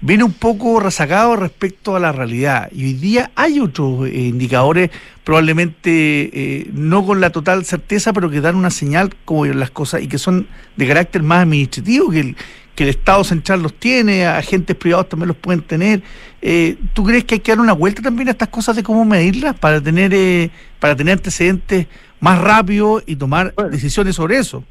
[0.00, 2.70] viene un poco rezagado respecto a la realidad.
[2.72, 4.90] Y hoy día hay otros eh, indicadores,
[5.24, 5.90] probablemente
[6.32, 10.08] eh, no con la total certeza, pero que dan una señal como las cosas y
[10.08, 12.36] que son de carácter más administrativo, que el,
[12.74, 16.02] que el Estado central los tiene, agentes privados también los pueden tener.
[16.40, 19.04] Eh, ¿Tú crees que hay que dar una vuelta también a estas cosas de cómo
[19.04, 21.86] medirlas para tener, para tener antecedentes
[22.20, 24.64] más rápido y tomar decisiones sobre eso?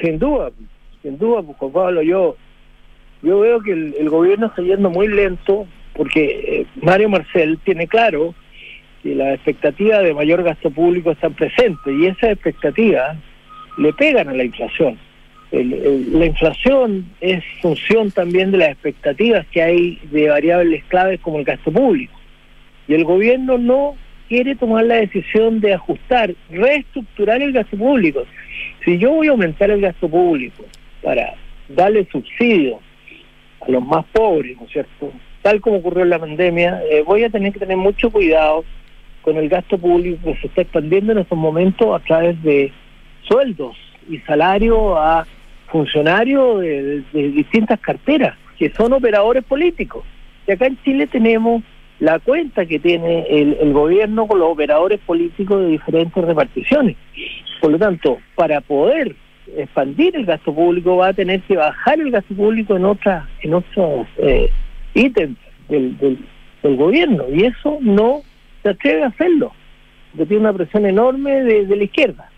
[0.00, 0.50] Sin duda,
[1.02, 2.36] sin duda, pues Pablo, yo,
[3.22, 6.24] yo veo que el, gobierno está yendo muy lento porque
[6.60, 8.34] eh, Mario Marcel tiene claro
[9.02, 13.16] que las expectativas de mayor gasto público están presentes y esas expectativas
[13.78, 14.98] le pegan a la inflación.
[15.50, 21.44] la inflación es función también de las expectativas que hay de variables claves como el
[21.44, 22.14] gasto público.
[22.88, 23.96] Y el gobierno no
[24.28, 28.24] quiere tomar la decisión de ajustar, reestructurar el gasto público.
[28.84, 30.64] Si yo voy a aumentar el gasto público
[31.02, 31.34] para
[31.68, 32.80] darle subsidio
[33.66, 35.12] a los más pobres, ¿no es cierto?
[35.42, 38.64] Tal como ocurrió en la pandemia, eh, voy a tener que tener mucho cuidado
[39.22, 42.72] con el gasto público que se está expandiendo en estos momentos a través de
[43.22, 43.76] sueldos
[44.08, 45.26] y salarios a
[45.68, 50.04] funcionarios de, distintas carteras, que son operadores políticos.
[50.46, 51.62] Y acá en Chile tenemos
[51.98, 56.96] la cuenta que tiene el, el, gobierno con los operadores políticos de diferentes reparticiones.
[57.60, 59.14] Por lo tanto, para poder
[59.56, 63.54] expandir el gasto público va a tener que bajar el gasto público en otras en
[63.54, 64.50] otros eh,
[64.94, 65.36] ítems
[65.68, 66.18] del, del,
[66.62, 67.24] del, gobierno.
[67.32, 68.22] Y eso no
[68.62, 69.52] se atreve a hacerlo
[70.12, 72.28] porque tiene una presión enorme de, la izquierda.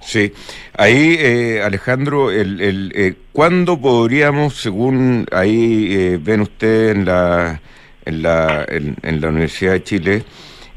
[0.00, 0.32] Sí,
[0.76, 7.60] ahí eh, Alejandro, el, el, eh, ¿cuándo podríamos, según ahí eh, ven ustedes en la,
[8.04, 10.22] en, la, en, la Universidad de Chile,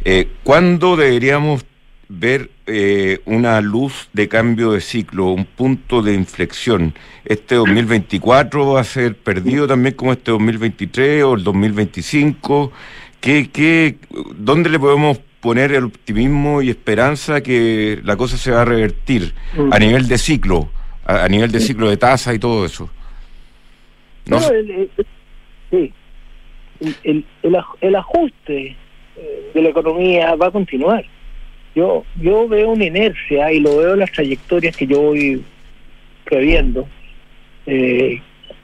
[0.05, 1.65] eh, ¿cuándo deberíamos
[2.09, 6.93] ver eh, una luz de cambio de ciclo, un punto de inflexión.
[7.25, 12.71] ¿Este 2024 va a ser perdido también como este 2023 o el 2025?
[13.19, 13.97] ¿Qué, qué,
[14.37, 19.33] ¿Dónde le podemos poner el optimismo y esperanza que la cosa se va a revertir
[19.71, 19.79] a mm.
[19.79, 20.69] nivel de ciclo,
[21.05, 22.89] a, nivel de ciclo de tasa y todo eso?
[24.25, 25.93] No, sí.
[27.03, 27.25] El,
[27.81, 28.75] el ajuste
[29.15, 31.03] eh, de la economía va a continuar
[31.77, 35.43] yo, yo veo una inercia y lo veo en las trayectorias que yo voy
[36.25, 36.87] previendo,
[37.67, 38.19] eh,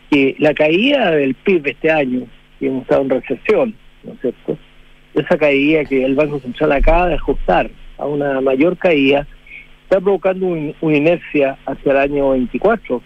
[0.09, 2.25] que la caída del PIB este año,
[2.59, 4.57] que hemos estado en recesión, ¿no es cierto?
[5.13, 9.27] Esa caída que el Banco Central acaba de ajustar a una mayor caída,
[9.83, 12.99] está provocando una inercia hacia el año 24,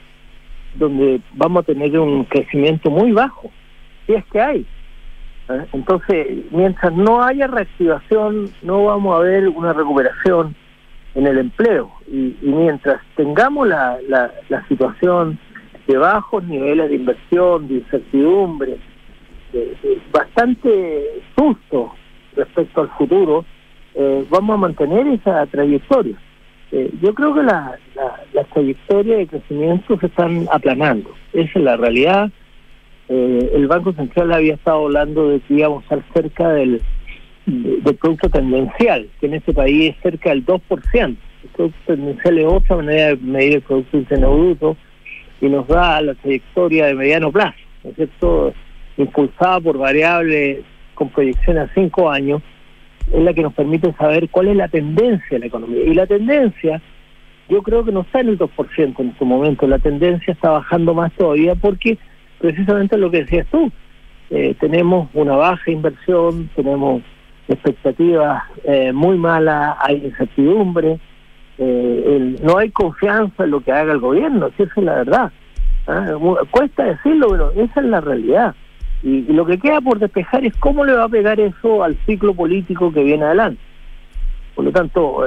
[0.76, 3.52] donde vamos a tener un crecimiento muy bajo,
[4.06, 4.66] si es que hay.
[5.50, 5.66] ¿Eh?
[5.74, 10.56] Entonces, mientras no haya reactivación, no vamos a ver una recuperación
[11.16, 11.92] en el empleo.
[12.08, 15.40] Y, mientras tengamos la, la, situación
[15.88, 18.78] de bajos niveles de inversión, de incertidumbre,
[20.12, 21.94] bastante susto
[22.36, 23.46] respecto al futuro,
[23.96, 26.16] eh, vamos a mantener esa trayectoria.
[26.72, 31.10] Eh, yo creo que las la, trayectorias de crecimiento se están aplanando.
[31.34, 32.30] Esa es la realidad
[33.10, 36.82] eh, el Banco Central había estado hablando de que íbamos a estar cerca del,
[37.46, 41.16] del producto tendencial, que en este país es cerca del 2%.
[41.44, 44.78] El producto tendencial es otra manera de medir el producto interno bruto
[45.40, 48.54] y nos da la trayectoria de mediano plazo, ¿no es cierto?
[48.98, 50.64] Impulsada por variables
[50.96, 52.42] con proyección a cinco años,
[53.14, 55.84] es la que nos permite saber cuál es la tendencia de la economía.
[55.86, 56.82] Y la tendencia,
[57.48, 60.94] yo creo que no está en el 2% en este momento, la tendencia está bajando
[60.94, 61.98] más todavía porque
[62.40, 63.72] precisamente lo que decías tú.
[64.30, 67.02] Eh, tenemos una baja inversión, tenemos
[67.48, 71.00] expectativas eh, muy malas, hay incertidumbre,
[71.58, 75.32] eh, no hay confianza en lo que haga el gobierno, si esa es la verdad.
[75.88, 76.14] ¿ah?
[76.52, 78.54] Cuesta decirlo, pero esa es la realidad.
[79.02, 82.34] Y, lo que queda por despejar es cómo le va a pegar eso al ciclo
[82.34, 83.62] político que viene adelante.
[84.56, 85.24] Por lo tanto,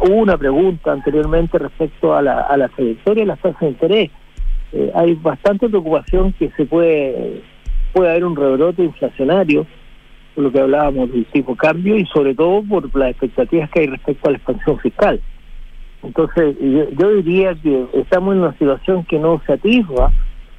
[0.00, 4.10] hubo una pregunta anteriormente respecto a la, a la trayectoria de las tasas de interés.
[4.76, 7.40] Eh, hay bastante preocupación que se puede,
[7.92, 9.64] puede haber un rebrote inflacionario,
[10.34, 13.86] por lo que hablábamos del tipo cambio y sobre todo por las expectativas que hay
[13.86, 15.20] respecto a la expansión fiscal.
[16.02, 16.56] Entonces,
[16.98, 20.10] yo, diría que estamos en una situación que no se atisba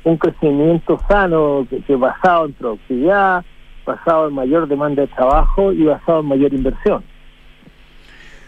[0.06, 3.44] un crecimiento sano, que, basado en productividad,
[3.86, 7.04] basado en mayor demanda de trabajo y basado en mayor inversión.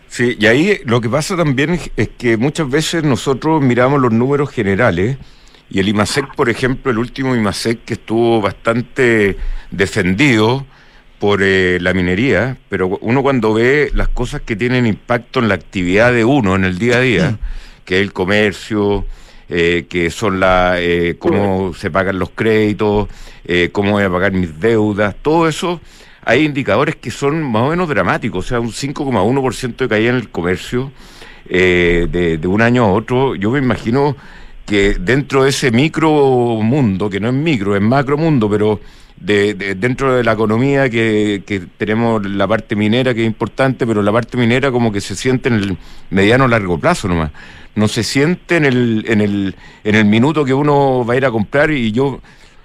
[0.08, 4.50] Sí, y ahí lo que pasa también es que muchas veces nosotros miramos los números
[4.50, 5.18] generales
[5.70, 9.38] y el IMASEC, por ejemplo, el último IMASEC que estuvo bastante
[9.70, 10.66] defendido
[11.20, 15.56] por eh, la minería, pero uno cuando ve las cosas que tienen impacto en la
[15.56, 17.38] actividad de uno en el día a día,
[17.86, 19.06] que es el comercio,
[19.50, 23.08] eh, que son la eh, cómo se pagan los créditos,
[23.72, 25.80] cómo voy a pagar mis deudas, todo eso,
[26.24, 30.18] hay indicadores que son más o menos dramáticos, o sea, un 5,1% de caída en
[30.18, 30.92] el comercio
[31.50, 33.36] de, de un año a otro.
[33.36, 34.18] Yo me imagino
[34.68, 36.12] que dentro de ese micro
[36.62, 38.82] mundo, que no es micro, es macro mundo, pero
[39.16, 44.02] de, dentro de la economía que, que, tenemos la parte minera que es importante, pero
[44.02, 45.78] la parte minera como que se siente en el
[46.10, 47.32] mediano largo plazo nomás.
[47.76, 51.26] no se siente en el, en el, en el minuto que uno va a ir
[51.26, 52.20] a comprar y yo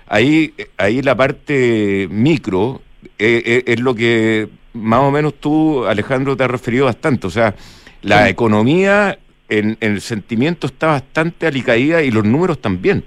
[0.08, 2.82] ahí, ahí la parte micro
[3.16, 7.28] eh, eh, es lo que más o menos tú, Alejandro, te has referido bastante.
[7.28, 7.54] O sea,
[8.02, 9.18] la economía
[9.58, 13.04] en, el sentimiento está bastante alicaída y los números también.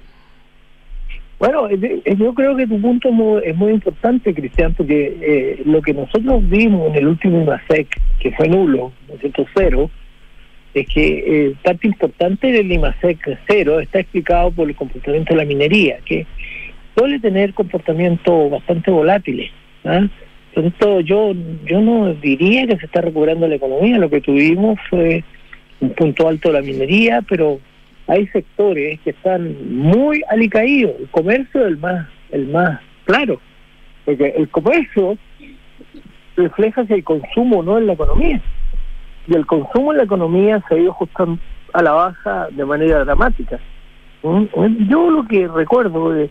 [1.39, 3.09] Bueno, yo creo que tu punto
[3.41, 8.31] es muy, importante, Cristian, porque eh, lo que nosotros vimos en el último IMASEC, que
[8.31, 9.45] fue nulo, ¿no?
[9.53, 9.89] Cero,
[10.73, 15.45] es que eh, parte importante del IMASEC cero está explicado por el comportamiento de la
[15.45, 16.25] minería, que
[16.97, 19.51] suele tener comportamientos bastante volátiles.
[19.83, 20.07] ¿ah?
[20.53, 21.33] Entonces, yo,
[21.65, 25.23] yo no diría que se está recuperando la economía, lo que tuvimos fue
[25.81, 27.59] un punto alto de la minería, pero
[28.07, 30.93] hay sectores que están muy alicaídos.
[30.99, 33.39] El comercio es el más, el más claro,
[34.05, 35.17] porque el comercio
[36.35, 38.41] refleja si el consumo no en la economía.
[39.27, 41.39] Y el consumo en la economía se ha ido ajustando
[41.73, 43.59] a la baja de manera dramática.
[44.23, 44.87] ¿Mm?
[44.87, 46.29] Yo lo que recuerdo de,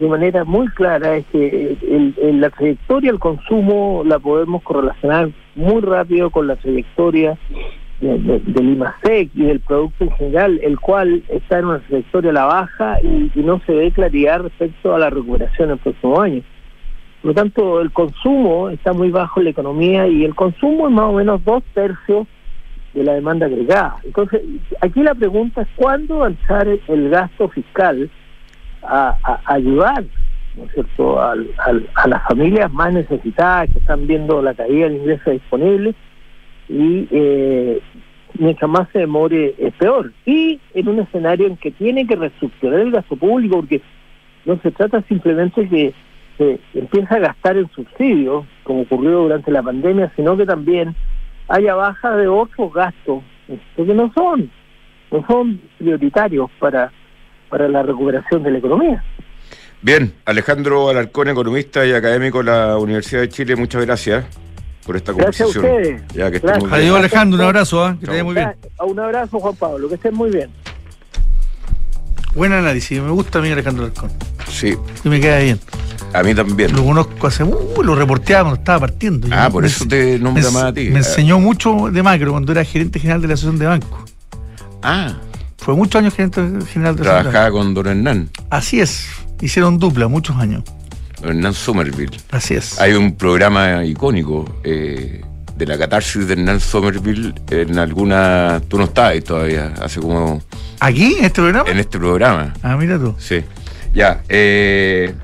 [0.00, 6.30] manera muy clara es que el, la trayectoria del consumo la podemos correlacionar muy rápido
[6.30, 7.38] con la trayectoria
[8.04, 12.44] del IMASEC y del producto en general, el cual está en una trayectoria a la
[12.44, 16.42] baja y, no se ve claridad respecto a la recuperación el próximo año.
[17.22, 20.94] Por lo tanto, el consumo está muy bajo en la economía y el consumo es
[20.94, 22.26] más o menos dos tercios
[22.92, 23.96] de la demanda agregada.
[24.04, 24.42] Entonces,
[24.80, 28.10] aquí la pregunta es cuándo avanzar el gasto fiscal
[28.82, 30.04] a, ayudar
[30.56, 31.20] ¿no cierto?
[31.20, 31.34] a
[32.06, 35.94] las familias más necesitadas que están viendo la caída del ingreso disponible
[36.68, 37.80] y eh,
[38.38, 40.12] mientras más se demore es peor.
[40.24, 43.80] Y en un escenario en que tiene que reestructurar el gasto público, porque
[44.44, 45.94] no se trata simplemente que
[46.38, 50.94] se empiece a gastar en subsidios, como ocurrió durante la pandemia, sino que también
[51.48, 53.22] haya baja de otros gastos,
[53.76, 54.50] que no son,
[55.12, 56.90] no son prioritarios para,
[57.48, 59.04] para la recuperación de la economía.
[59.80, 64.24] Bien, Alejandro Alarcón, economista y académico de la Universidad de Chile, muchas gracias
[64.84, 65.62] por esta conversación.
[65.62, 66.62] Gracias a ustedes.
[66.70, 67.96] Ya, Adiós Alejandro, un abrazo, ¿eh?
[68.00, 68.52] que te muy bien.
[68.86, 70.50] Un abrazo Juan Pablo, que estén muy bien.
[72.34, 74.10] Buen análisis, me gusta a mí Alejandro Alarcón.
[74.48, 74.74] Sí.
[75.04, 75.60] Y me queda bien.
[76.12, 76.74] A mí también.
[76.74, 77.42] Lo conozco hace.
[77.42, 79.28] Uh, lo reporteaba cuando estaba partiendo.
[79.32, 80.88] Ah, por eso te nombra más a ti.
[80.90, 84.04] Me enseñó mucho de macro cuando era gerente general de la Asociación de Banco.
[84.82, 85.14] Ah.
[85.58, 88.30] Fue muchos años gerente general de la Trabajaba con Don Hernán.
[88.50, 89.08] Así es.
[89.40, 90.62] Hicieron dupla, muchos años.
[91.28, 92.16] Hernán Somerville.
[92.30, 92.80] Así es.
[92.80, 95.22] Hay un programa icónico eh,
[95.56, 98.60] de la catarsis de Hernán Somerville en alguna.
[98.68, 100.42] Tú no estabas ahí todavía, hace como.
[100.80, 101.16] ¿Aquí?
[101.18, 101.70] ¿En este programa?
[101.70, 102.54] En este programa.
[102.62, 103.14] Ah, mira tú.
[103.18, 103.42] Sí.
[103.92, 104.22] Ya.
[104.28, 105.14] Eh,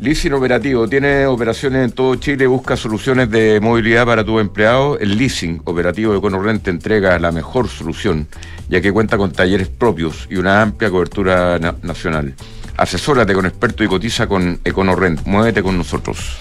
[0.00, 4.98] Leasing operativo, tiene operaciones en todo Chile, busca soluciones de movilidad para tu empleado.
[4.98, 8.26] El leasing operativo de EconoRent te entrega la mejor solución,
[8.68, 12.34] ya que cuenta con talleres propios y una amplia cobertura nacional.
[12.76, 15.24] Asesórate con experto y cotiza con EconoRent.
[15.26, 16.38] Muévete con nosotros.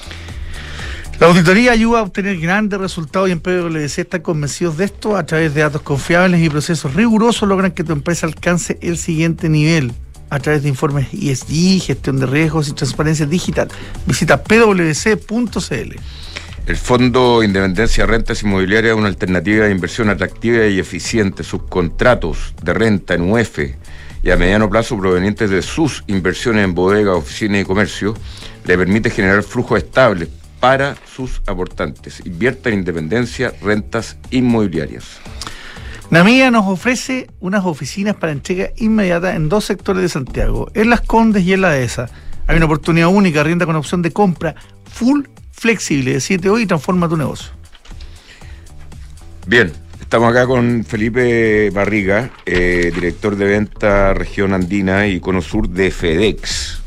[1.19, 5.15] La auditoría ayuda a obtener grandes resultados y en PwC están convencidos de esto.
[5.15, 9.48] A través de datos confiables y procesos rigurosos logran que tu empresa alcance el siguiente
[9.48, 9.93] nivel
[10.30, 13.67] a través de informes ESG, gestión de riesgos y transparencia digital.
[14.08, 15.96] Visita pwc.cl.
[16.65, 21.43] El Fondo Independencia Rentas Inmobiliarias es una alternativa de inversión atractiva y eficiente.
[21.43, 23.60] Sus contratos de renta en UF
[24.24, 28.16] y a mediano plazo provenientes de sus inversiones en bodega, oficina y comercio
[28.66, 30.30] le permite generar flujos estables
[30.62, 32.26] para sus aportantes.
[32.26, 35.20] Invierta en independencia, rentas inmobiliarias.
[36.10, 41.02] Namía nos ofrece unas oficinas para entrega inmediata en dos sectores de Santiago, en Las
[41.02, 42.10] Condes y en la Dehesa.
[42.48, 44.56] Hay una oportunidad única, rienda con opción de compra
[44.86, 47.52] full flexible, de 7 hoy y transforma tu negocio.
[49.48, 49.74] Bien,
[50.13, 55.89] estamos acá con Felipe Barriga, eh, director de venta región andina y cono sur de
[55.89, 56.84] FedEx.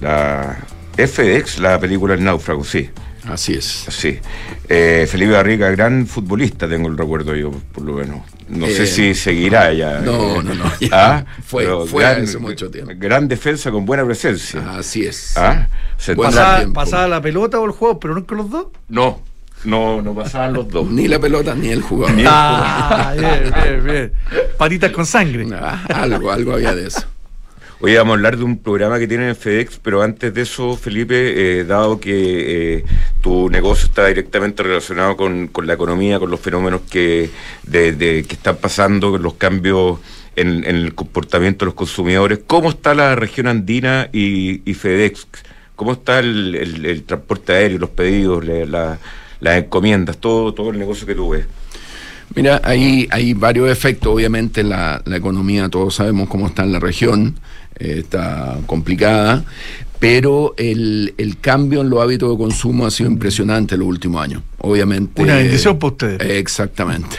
[0.00, 0.64] La
[0.96, 2.88] FedEx, la película El náufrago, sí.
[3.28, 3.64] Así es.
[3.64, 4.20] Sí.
[4.68, 8.20] Eh, Felipe Barriga, gran futbolista, tengo el recuerdo yo, por lo menos.
[8.48, 9.98] No sé eh, si seguirá ya.
[9.98, 10.70] No, no, no.
[10.92, 11.24] ¿Ah?
[11.44, 12.92] Fue, fue hace mucho tiempo.
[12.94, 14.78] Gran defensa con buena presencia.
[14.78, 15.36] Así es.
[15.36, 15.66] ¿Ah?
[16.16, 18.66] Pasaba, pasaba, la pelota o el juego, pero nunca los dos.
[18.88, 19.20] No,
[19.64, 20.90] no, no pasaban los dos.
[20.90, 22.16] ni la pelota ni el jugador.
[22.26, 24.12] ah, bien, bien, bien.
[24.58, 25.46] Patitas con sangre.
[25.54, 27.06] Ah, algo, algo había de eso.
[27.80, 30.74] Hoy vamos a hablar de un programa que tienen en FedEx, pero antes de eso,
[30.74, 32.84] Felipe, eh, dado que eh,
[33.20, 37.28] tu negocio está directamente relacionado con, la economía, con los fenómenos que,
[37.64, 39.98] de, que están pasando, con los cambios
[40.36, 45.26] en, el comportamiento de los consumidores, ¿cómo está la región andina y, FedEx?
[45.76, 48.44] ¿Cómo está el, transporte aéreo, los pedidos,
[49.44, 51.44] las encomiendas, todo, todo el negocio que tú ves?
[52.34, 54.12] Mira, hay, hay varios efectos.
[54.12, 57.36] Obviamente la, la economía, todos sabemos cómo está en la región,
[57.78, 59.44] eh, está complicada,
[59.98, 64.22] pero el, el, cambio en los hábitos de consumo ha sido impresionante en los últimos
[64.22, 64.42] años.
[64.58, 65.22] Obviamente.
[65.22, 66.20] Una bendición para ustedes.
[66.22, 67.16] exactamente.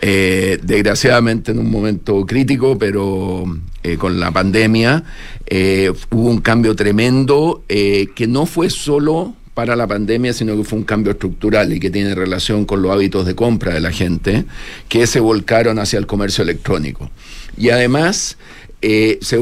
[0.00, 3.44] Eh, desgraciadamente en un momento crítico, pero
[3.82, 5.02] eh, con la pandemia
[6.10, 10.84] hubo un cambio tremendo que no fue solo para la pandemia, sino que fue un
[10.84, 14.44] cambio estructural y que tiene relación con los hábitos de compra de la gente,
[14.88, 17.10] que se volcaron hacia el comercio electrónico.
[17.56, 18.36] Y además
[18.82, 19.38] eh, se,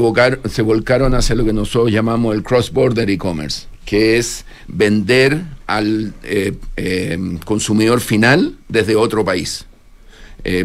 [0.49, 6.53] se volcaron hacia lo que nosotros llamamos el cross-border e-commerce, que es vender al eh,
[6.77, 9.65] eh, consumidor final desde otro país.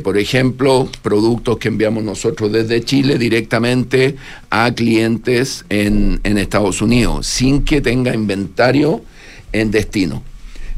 [0.03, 4.17] por ejemplo, productos que enviamos nosotros desde Chile directamente
[4.51, 9.03] a clientes en, en Estados Unidos, sin que tenga inventario
[9.53, 10.23] en destino.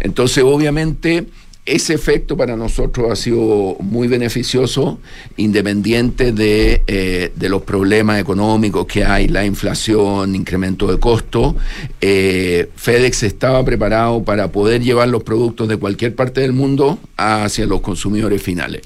[0.00, 1.26] Entonces, obviamente,
[1.66, 4.98] ese efecto para nosotros ha sido muy beneficioso,
[5.36, 11.54] independiente de, eh, los problemas económicos que hay, la inflación, incremento de costo.
[12.00, 17.66] Eh, FedEx estaba preparado para poder llevar los productos de cualquier parte del mundo hacia
[17.66, 18.82] los consumidores finales.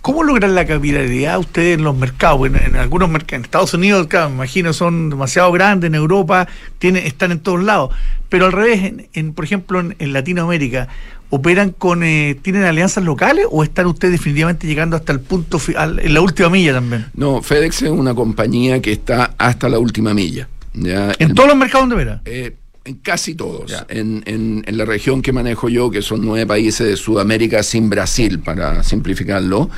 [0.00, 2.46] ¿Cómo logran la capilaridad ustedes en los mercados?
[2.46, 7.06] En, algunos mercados, en Estados Unidos, claro, me imagino, son demasiado grandes, en Europa tienen,
[7.06, 7.90] están en todos lados.
[8.28, 10.88] Pero al revés, en, por ejemplo, en, Latinoamérica,
[11.30, 16.14] ¿operan con, eh, tienen alianzas locales o están ustedes definitivamente llegando hasta el punto, en
[16.14, 17.06] la última milla también?
[17.14, 20.48] No, FedEx es una compañía que está hasta la última milla.
[20.74, 22.22] ¿En todos los mercados donde opera?
[22.24, 23.72] Eh, en casi todos.
[23.88, 28.38] En, en, la región que manejo yo, que son nueve países de Sudamérica sin Brasil,
[28.40, 29.70] para simplificarlo,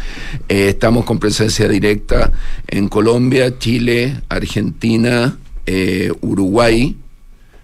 [0.48, 2.32] eh, estamos con presencia directa
[2.66, 6.96] en Colombia, Chile, Argentina, eh, Uruguay,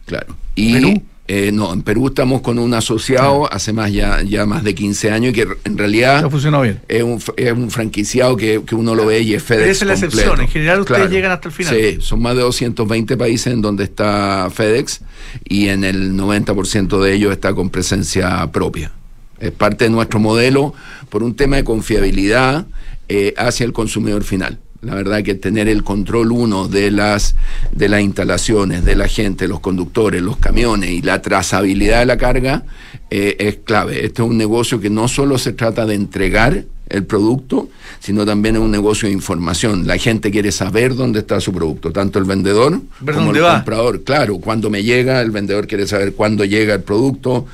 [0.07, 0.37] claro.
[0.55, 4.77] Y, eh, no, en Perú estamos con un asociado hace más ya, ya más de
[4.77, 6.81] 15 años y que en realidad bien.
[6.87, 9.69] Es, un, es un franquiciado que, uno lo ve y es FedEx.
[9.69, 11.75] Esa es la excepción, en general ustedes llegan hasta el final.
[11.75, 15.01] Sí, son más de 220 países en donde está FedEx
[15.49, 18.93] y en el 90% de ellos está con presencia propia.
[19.41, 20.75] Es parte de nuestro modelo
[21.11, 22.67] por un tema de confiabilidad
[23.09, 24.61] eh, hacia el consumidor final.
[24.83, 27.35] La verdad que tener el control uno de las,
[27.73, 32.17] de las instalaciones, de la gente, los conductores, los camiones y la trazabilidad de la
[32.17, 32.65] carga
[33.11, 34.05] eh, es clave.
[34.05, 37.69] Este es un negocio que no solo se trata de entregar el producto,
[38.01, 39.87] sino también es un negocio de información.
[39.87, 44.03] La gente quiere saber dónde está su producto, tanto el vendedor como el comprador.
[44.05, 47.47] Claro, cuando me llega, el vendedor quiere saber cuándo llega el producto.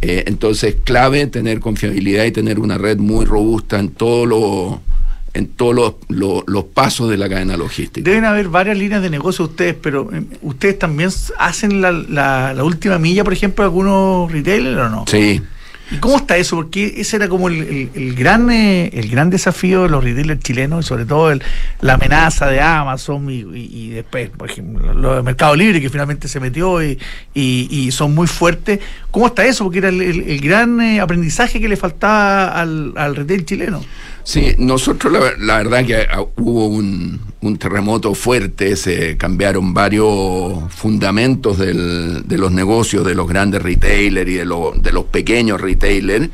[0.00, 4.80] Eh, entonces, clave tener confiabilidad y tener una red muy robusta en todo lo
[5.38, 8.08] en todos los, pasos de la cadena logística.
[8.08, 12.98] Deben haber varias líneas de negocio ustedes, pero eh, ¿ustedes también hacen la, la, última
[12.98, 15.04] milla, por ejemplo, algunos retailers o no?
[15.06, 15.40] Sí.
[15.90, 16.56] ¿Y cómo está eso?
[16.56, 20.84] Porque ese era como el, el, gran eh, el gran desafío de los retailers chilenos
[20.84, 21.42] y sobre todo el,
[21.80, 26.40] la amenaza de Amazon y, después, por ejemplo, lo de Mercado Libre que finalmente se
[26.40, 26.98] metió y,
[27.32, 28.80] y son muy fuertes.
[29.10, 29.64] ¿Cómo está eso?
[29.64, 33.82] Porque era el, gran eh, aprendizaje que le faltaba al, al retail chileno.
[34.28, 37.18] Sí, nosotros la, verdad que ah, hubo un,
[37.58, 44.44] terremoto fuerte, se cambiaron varios fundamentos de los negocios de los grandes retailers y de,
[44.44, 46.28] de los pequeños retailers.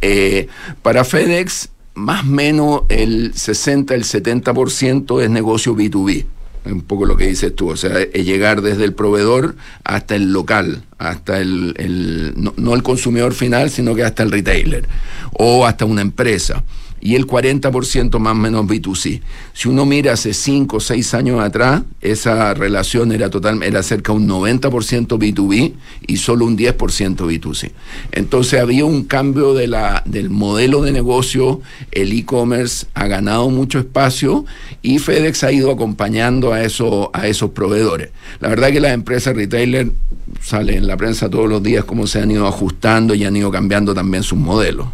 [0.00, 0.46] Eh,
[0.82, 6.24] para FedEx, más o menos el 60, el 70% es negocio B2B
[6.64, 10.32] un poco lo que dices tú, o sea, es llegar desde el proveedor hasta el
[10.32, 14.86] local, hasta el, no, no, el consumidor final, sino que hasta el retailer
[15.32, 16.62] o hasta una empresa
[17.02, 19.20] y el 40% más o menos B2C.
[19.52, 24.12] Si uno mira hace 5 o 6 años atrás, esa relación era total, era cerca
[24.12, 25.72] de un 90% B2B
[26.06, 27.72] y solo un 10% B2C.
[28.12, 33.80] Entonces había un cambio de la, del modelo de negocio, el e-commerce ha ganado mucho
[33.80, 34.44] espacio
[34.80, 38.10] y FedEx ha ido acompañando a, eso, a esos proveedores.
[38.38, 39.90] La verdad que las empresas retailer
[40.40, 43.50] salen en la prensa todos los días cómo se han ido ajustando y han ido
[43.50, 44.86] cambiando también sus modelos.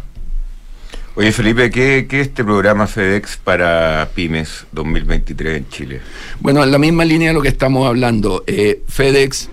[1.19, 6.01] Oye, Felipe, ¿qué, es este programa FedEx para pymes 2023 en Chile?
[6.39, 9.49] Bueno, en la misma línea de lo que estamos hablando, eh, FedEx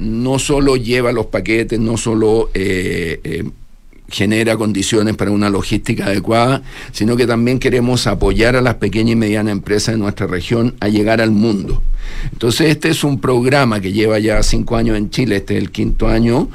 [0.00, 3.44] no solo lleva los paquetes, no solo eh, eh,
[4.08, 9.16] genera condiciones para una logística adecuada, sino que también queremos apoyar a las pequeñas y
[9.16, 11.80] medianas empresas de nuestra región a llegar al mundo.
[12.32, 15.70] Entonces, este es un programa que lleva ya cinco años en Chile, este es el
[15.70, 16.48] quinto año,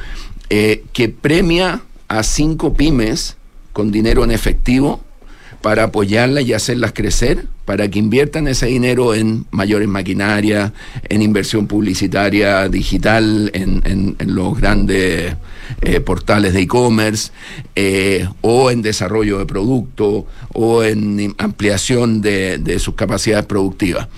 [0.49, 3.37] que premia a cinco pymes
[3.79, 4.99] con dinero en efectivo
[5.61, 10.73] para apoyarlas y hacerlas crecer, para que inviertan ese dinero en mayores maquinarias,
[11.07, 15.33] en inversión publicitaria digital, en, los grandes
[15.81, 17.31] eh, portales de e-commerce,
[17.73, 24.09] eh, o en desarrollo de producto, o en ampliación de, sus capacidades productivas.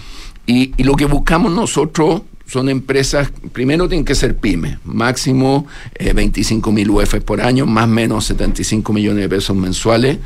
[0.48, 5.68] Y lo que buscamos nosotros son empresas, primero tienen que ser pymes, máximo
[6.14, 10.18] 25 eh, mil UF por año, más o menos 75 millones de pesos mensuales,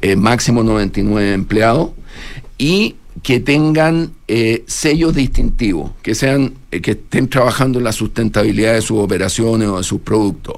[0.00, 1.90] eh, máximo 99 empleados,
[2.56, 8.82] y que tengan eh, sellos distintivos, que sean, que estén trabajando en la sustentabilidad de
[8.82, 10.56] sus operaciones o de sus productos,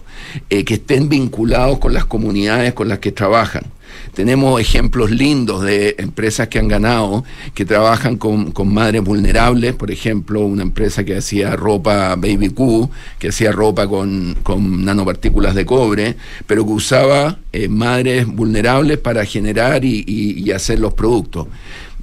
[0.48, 3.64] que estén vinculados con las comunidades con las que trabajan
[4.14, 7.24] tenemos ejemplos lindos de empresas que han ganado,
[7.54, 13.28] que trabajan con, madres vulnerables, por ejemplo, una empresa que hacía ropa Baby Q, que
[13.28, 14.36] hacía ropa con,
[14.84, 21.48] nanopartículas de cobre, pero que usaba eh, madres vulnerables para generar y hacer los productos.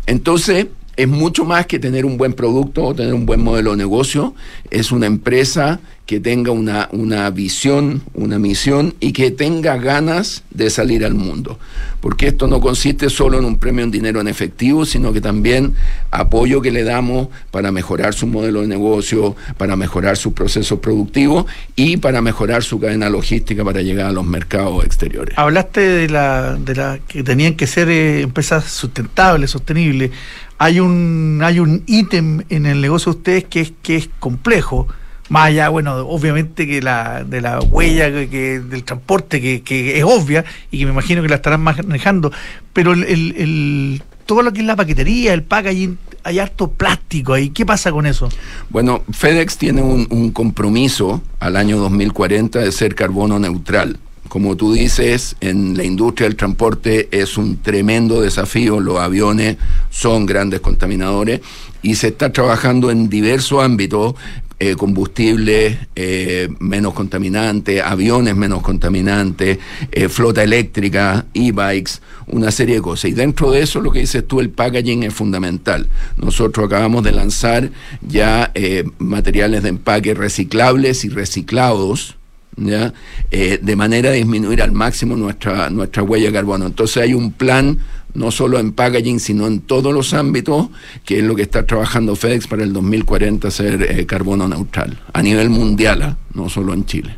[0.06, 3.78] Entonces, es mucho más que tener un buen producto o tener un buen modelo de
[3.78, 4.36] negocio,
[4.70, 5.80] es una empresa
[6.12, 11.57] que tenga una, una visión, una misión y que tenga ganas de salir al mundo.
[12.01, 15.74] Porque esto no consiste solo en un premio en dinero en efectivo, sino que también
[16.12, 21.45] apoyo que le damos para mejorar su modelo de negocio, para mejorar sus procesos productivos
[21.78, 25.38] y para mejorar su cadena logística para llegar a los mercados exteriores.
[25.38, 30.12] Hablaste de la, de la que tenían que ser eh, empresas sustentables, sostenibles.
[30.57, 34.89] Hay un, hay un ítem en el negocio de ustedes que es, que es complejo
[35.32, 40.44] más allá, bueno, obviamente que la, de la huella que, del transporte, que, es obvia
[40.72, 42.34] y que me imagino que la estarán manejando,
[42.74, 47.50] pero el, el, todo lo que es la paquetería, el packaging, hay harto plástico ahí.
[47.50, 48.28] ¿Qué pasa con eso?
[48.70, 54.00] Bueno, FedEx tiene un, un compromiso al año 2040 de ser carbono neutral.
[54.28, 59.56] Como tú dices, en la industria del transporte es un tremendo desafío, los aviones
[59.90, 61.40] son grandes contaminadores
[61.82, 64.16] y se está trabajando en diversos ámbitos
[64.64, 69.57] eh, combustibles eh, menos contaminantes, aviones menos contaminantes,
[69.91, 71.93] eh, flota eléctrica, e-bikes,
[72.28, 73.09] una serie de cosas.
[73.09, 75.89] Y dentro de eso, lo que dices tú, el packaging es fundamental.
[76.16, 78.53] Nosotros acabamos de lanzar ya
[78.99, 82.18] materiales de empaque reciclables y reciclados.
[82.57, 82.93] ¿Ya?
[83.32, 86.68] de manera a disminuir al máximo nuestra, nuestra huella de carbono.
[86.68, 87.80] Entonces hay un plan
[88.14, 90.70] no solo en packaging, sino en todos los ámbitos,
[91.05, 95.22] que es lo que está trabajando FedEx para el 2040 ser eh, carbono neutral, a
[95.22, 96.18] nivel mundial, ¿ah?
[96.34, 97.18] no solo en Chile.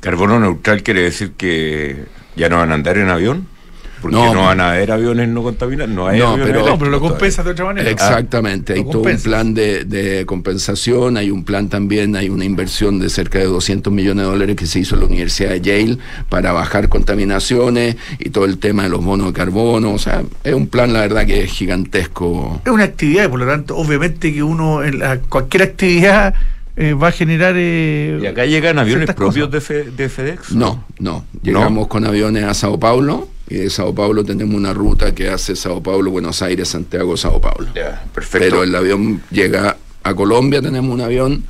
[0.00, 2.04] ¿Carbono neutral quiere decir que
[2.36, 3.53] ya no van a andar en avión?
[4.04, 7.52] Porque no, van a haber aviones no contaminantes, no hay no, pero, lo compensa de
[7.52, 7.88] otra manera.
[7.88, 13.08] Exactamente, hay todo un plan de, compensación, hay un plan también, hay una inversión de
[13.08, 15.98] cerca de 200 millones de dólares que se hizo en la Universidad de Yale
[16.28, 20.52] para bajar contaminaciones y todo el tema de los bonos de carbono, o sea, es
[20.52, 22.60] un plan la verdad que es gigantesco.
[22.62, 25.00] Es una actividad, por lo tanto, obviamente que uno en
[25.30, 26.34] cualquier actividad
[26.76, 27.54] eh, va a generar...
[27.56, 30.52] Eh, ¿Y acá llegan aviones propios de, FedEx?
[30.52, 35.14] No, no, llegamos con aviones a Sao Paulo y de Sao Paulo tenemos una ruta
[35.14, 37.68] que hace Sao Paulo, Buenos Aires, Santiago, Sao Paulo.
[38.14, 38.38] perfecto.
[38.46, 41.44] Pero el avión llega a Colombia, tenemos un avión,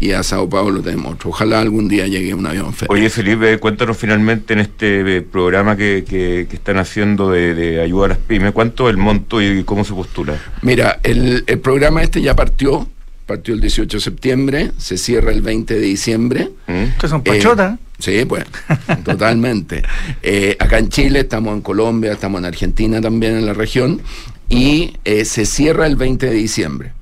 [0.00, 1.30] y a Sao Paulo tenemos otro.
[1.30, 2.90] Ojalá algún día llegue un avión FedEx.
[2.90, 8.08] Oye, Felipe, cuéntanos finalmente en este eh, programa que, que, están haciendo de, ayuda a
[8.08, 10.38] las pymes, ¿cuánto es el monto y cómo se postula?
[10.62, 12.88] Mira, el, el programa este ya partió,
[13.28, 16.50] partió el 18 de septiembre, se cierra el 20 de diciembre.
[16.66, 16.98] ¿Mm?
[16.98, 17.78] Que son pachotas.
[17.98, 18.44] Sí, pues,
[19.04, 19.82] totalmente.
[20.22, 24.00] Eh, acá en Chile, estamos en Colombia, estamos en Argentina también en la región,
[24.48, 26.92] y eh, se cierra el 20 de diciembre.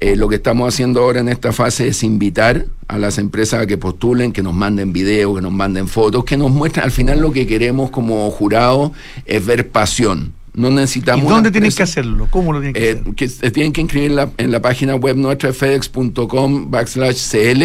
[0.00, 3.66] Eh, lo que estamos haciendo ahora en esta fase es invitar a las empresas a
[3.66, 6.84] que postulen, que nos manden videos, que nos manden fotos, que nos muestren.
[6.84, 8.92] Al final lo que queremos como jurado
[9.26, 10.32] es ver pasión.
[10.56, 11.26] No necesitamos.
[11.26, 12.28] ¿Y dónde tienen que hacerlo?
[12.30, 13.14] ¿Cómo lo tienen que hacer?
[13.14, 17.62] Que se tienen que inscribir en la, página web nuestra fedex.com backslash CL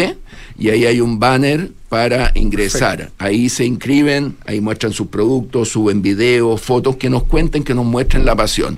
[0.58, 3.10] y ahí hay un banner para ingresar.
[3.18, 7.86] Ahí se inscriben, ahí muestran sus productos, suben videos, fotos que nos cuenten, que nos
[7.86, 8.76] muestren la pasión.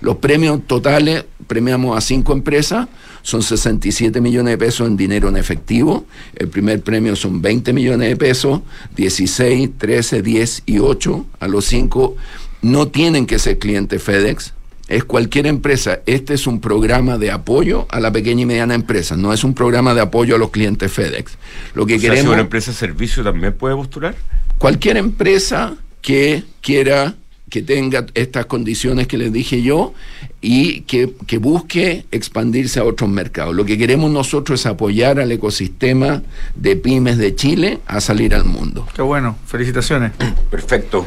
[0.00, 2.86] Los premios totales, premiamos a cinco empresas,
[3.22, 6.06] son 67 millones de pesos en dinero en efectivo.
[6.36, 8.60] El primer premio son 20 millones de pesos,
[8.94, 11.26] 16, 13, 10 y 8.
[11.40, 12.14] A los cinco
[12.62, 14.54] no tienen que ser clientes FedEx,
[14.88, 16.00] es cualquier empresa.
[16.06, 19.54] Este es un programa de apoyo a la pequeña y mediana empresa, no es un
[19.54, 21.36] programa de apoyo a los clientes FedEx.
[21.74, 22.32] Lo que queremos.
[22.32, 24.14] una empresa de servicio también puede postular?
[24.58, 27.14] Cualquier empresa que quiera
[27.50, 29.94] que tenga estas condiciones que les dije yo
[30.40, 33.54] y que, que, busque expandirse a otros mercados.
[33.54, 36.22] Lo que queremos nosotros es apoyar al ecosistema
[36.56, 38.88] de pymes de Chile a salir al mundo.
[38.94, 40.12] Qué bueno, felicitaciones.
[40.50, 41.06] Perfecto.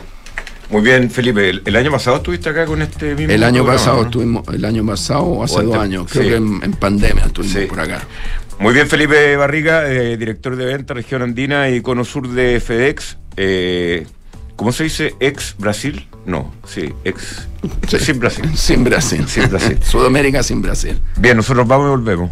[0.70, 1.61] Muy bien, Felipe.
[1.65, 3.34] El, año pasado estuviste acá con este mismo.
[3.34, 7.65] El año pasado estuvimos, el año pasado, hace dos años, creo que en, pandemia estuvimos
[7.65, 8.03] por acá.
[8.59, 13.17] Muy bien, Felipe Barriga, eh, director de venta Región Andina y Cono Sur de FedEx.
[13.38, 14.05] Eh,
[14.57, 15.15] ¿Cómo se dice?
[15.22, 16.05] ¿Ex Brasil?
[16.26, 17.47] No, sí, ex.
[17.97, 18.51] Sin Brasil.
[18.55, 19.26] Sin Brasil.
[19.28, 19.78] Sin Brasil.
[19.82, 20.99] Sudamérica sin Brasil.
[21.17, 22.32] Bien, nosotros vamos y volvemos.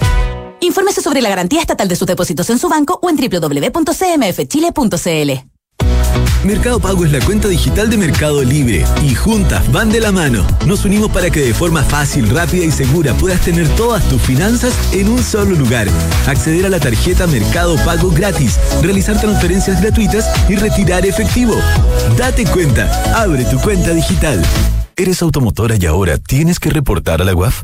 [0.61, 5.51] Infórmese sobre la garantía estatal de sus depósitos en su banco o en www.cmfchile.cl.
[6.43, 10.45] Mercado Pago es la cuenta digital de Mercado Libre y juntas van de la mano.
[10.65, 14.73] Nos unimos para que de forma fácil, rápida y segura puedas tener todas tus finanzas
[14.91, 15.87] en un solo lugar.
[16.27, 21.55] Acceder a la tarjeta Mercado Pago gratis, realizar transferencias gratuitas y retirar efectivo.
[22.17, 24.41] Date cuenta, abre tu cuenta digital.
[24.95, 27.63] ¿Eres automotora y ahora tienes que reportar a la UAF?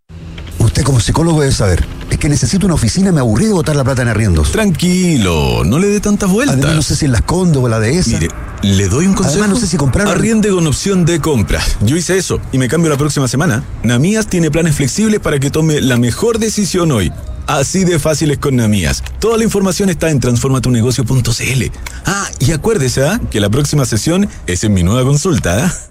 [0.81, 1.85] Usted como psicólogo debe saber.
[2.09, 4.51] Es que necesito una oficina me aburrí de botar la plata en arriendos.
[4.51, 6.57] Tranquilo, no le dé tantas vueltas.
[6.57, 8.09] Además, no sé si en las Condo o la de esa.
[8.17, 8.29] Mire,
[8.63, 9.43] le doy un consejo.
[9.43, 10.07] Además, no sé si comprar.
[10.07, 11.61] Arriende con opción de compra.
[11.81, 13.63] Yo hice eso y me cambio la próxima semana.
[13.83, 17.13] Namías tiene planes flexibles para que tome la mejor decisión hoy.
[17.45, 19.03] Así de fácil es con Namías.
[19.19, 21.63] Toda la información está en transformatunegocio.cl.
[22.05, 23.21] Ah, y acuérdese ¿ah?
[23.29, 25.67] que la próxima sesión es en mi nueva consulta.
[25.67, 25.90] ¿ah?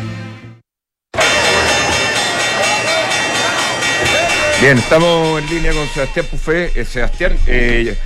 [4.61, 6.79] Bien, estamos en línea con Sebastián Pufé.
[6.79, 7.97] Eh, Sebastián, eh,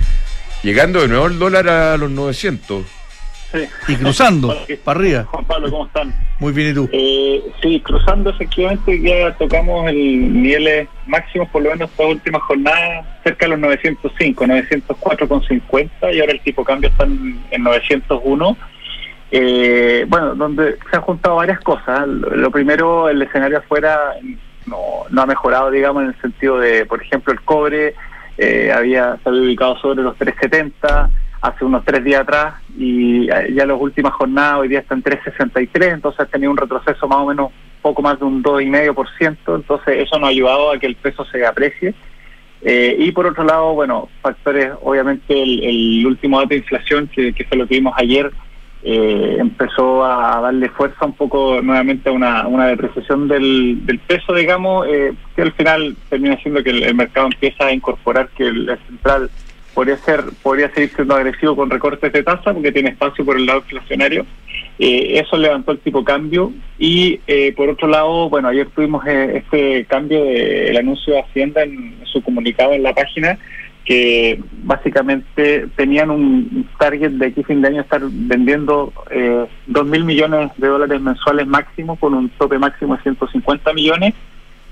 [0.62, 2.82] llegando de nuevo el dólar a los 900.
[3.52, 3.58] Sí.
[3.88, 5.24] Y cruzando, para arriba.
[5.24, 6.14] Juan Pablo, ¿cómo están?
[6.38, 6.88] Muy bien, ¿y tú?
[6.92, 13.04] Eh, sí, cruzando efectivamente ya tocamos el niveles máximos, por lo menos estas últimas jornadas,
[13.22, 18.56] cerca de los 905, 904,50 y ahora el tipo de cambio está en, en 901.
[19.30, 22.08] Eh, bueno, donde se han juntado varias cosas.
[22.08, 24.14] Lo primero, el escenario afuera
[24.66, 27.94] no, no ha mejorado, digamos, en el sentido de, por ejemplo, el cobre
[28.38, 31.10] eh, había se había ubicado sobre los 370
[31.40, 35.04] hace unos tres días atrás y eh, ya las últimas jornadas hoy día están en
[35.04, 37.52] 363, entonces ha tenido un retroceso más o menos
[37.82, 41.46] poco más de un 2,5%, entonces eso nos ha ayudado a que el peso se
[41.46, 41.94] aprecie.
[42.62, 47.32] Eh, y por otro lado, bueno, factores, obviamente el, el último dato de inflación que,
[47.32, 48.32] que fue lo que vimos ayer,
[48.88, 54.32] eh, empezó a darle fuerza un poco nuevamente a una, una depreciación del, del peso,
[54.32, 58.78] digamos, eh, que al final termina siendo que el, mercado empieza a incorporar que el,
[58.86, 59.28] central
[59.74, 63.46] podría ser podría seguir siendo agresivo con recortes de tasa porque tiene espacio por el
[63.46, 64.24] lado inflacionario.
[64.78, 69.84] Eh, eso levantó el tipo cambio y eh, por otro lado, bueno, ayer tuvimos este
[69.86, 73.36] cambio del anuncio de Hacienda en su comunicado en la página
[73.86, 80.04] que básicamente tenían un target de aquí fin de año estar vendiendo eh, 2 mil
[80.04, 84.14] millones de dólares mensuales máximo con un tope máximo de 150 millones.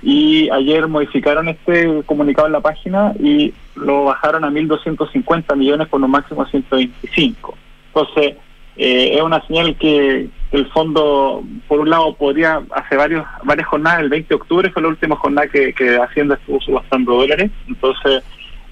[0.02, 6.02] Y ayer modificaron este comunicado en la página y lo bajaron a 1.250 millones con
[6.02, 7.54] un máximo de 125.
[7.86, 8.36] Entonces,
[8.76, 14.00] eh, es una señal que el fondo, por un lado, podría, hace varios varias jornadas,
[14.00, 18.22] el 20 de octubre fue la última jornada que, que Hacienda estuvo subastando dólares, entonces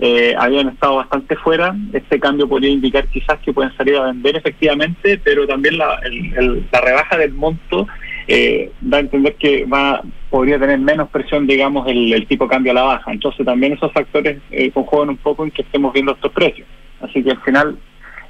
[0.05, 1.77] eh, habían estado bastante fuera.
[1.93, 6.67] Este cambio podría indicar quizás que pueden salir a vender efectivamente, pero también la, el,
[6.73, 7.87] la rebaja del monto
[8.27, 12.51] eh, da a entender que va podría tener menos presión, digamos, el, el tipo de
[12.51, 13.13] cambio a la baja.
[13.13, 16.67] Entonces también esos factores eh, conjugan un poco en que estemos viendo estos precios.
[17.01, 17.79] Así que al final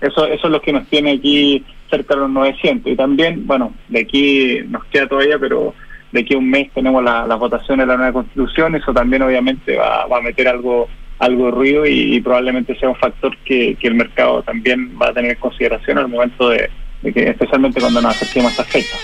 [0.02, 2.92] eso, eso es lo que nos tiene aquí cerca de los 900.
[2.92, 5.74] Y también, bueno, de aquí nos queda todavía, pero
[6.10, 8.74] de aquí a un mes tenemos las la votaciones de la nueva constitución.
[8.74, 10.90] Eso también obviamente va, va a meter algo
[11.22, 15.10] algo de ruido y, y, probablemente sea un factor que, que el mercado también va
[15.10, 16.68] a tener en consideración al momento de,
[17.00, 19.00] de que, especialmente cuando nos acerquemos a estas fechas.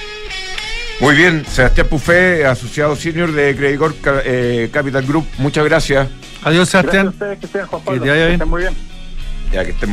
[1.00, 3.94] Muy bien, Sebastián Pufé, asociado senior de Credicor
[4.24, 5.26] eh, Capital Group.
[5.38, 6.08] Muchas gracias.
[6.42, 7.06] Adiós, Sebastián.
[7.06, 8.00] Gracias a ustedes, que estén, Juan Pablo.
[8.00, 8.28] Que te vaya bien.
[8.28, 8.74] Que estén muy bien.
[9.52, 9.86] Ya que estén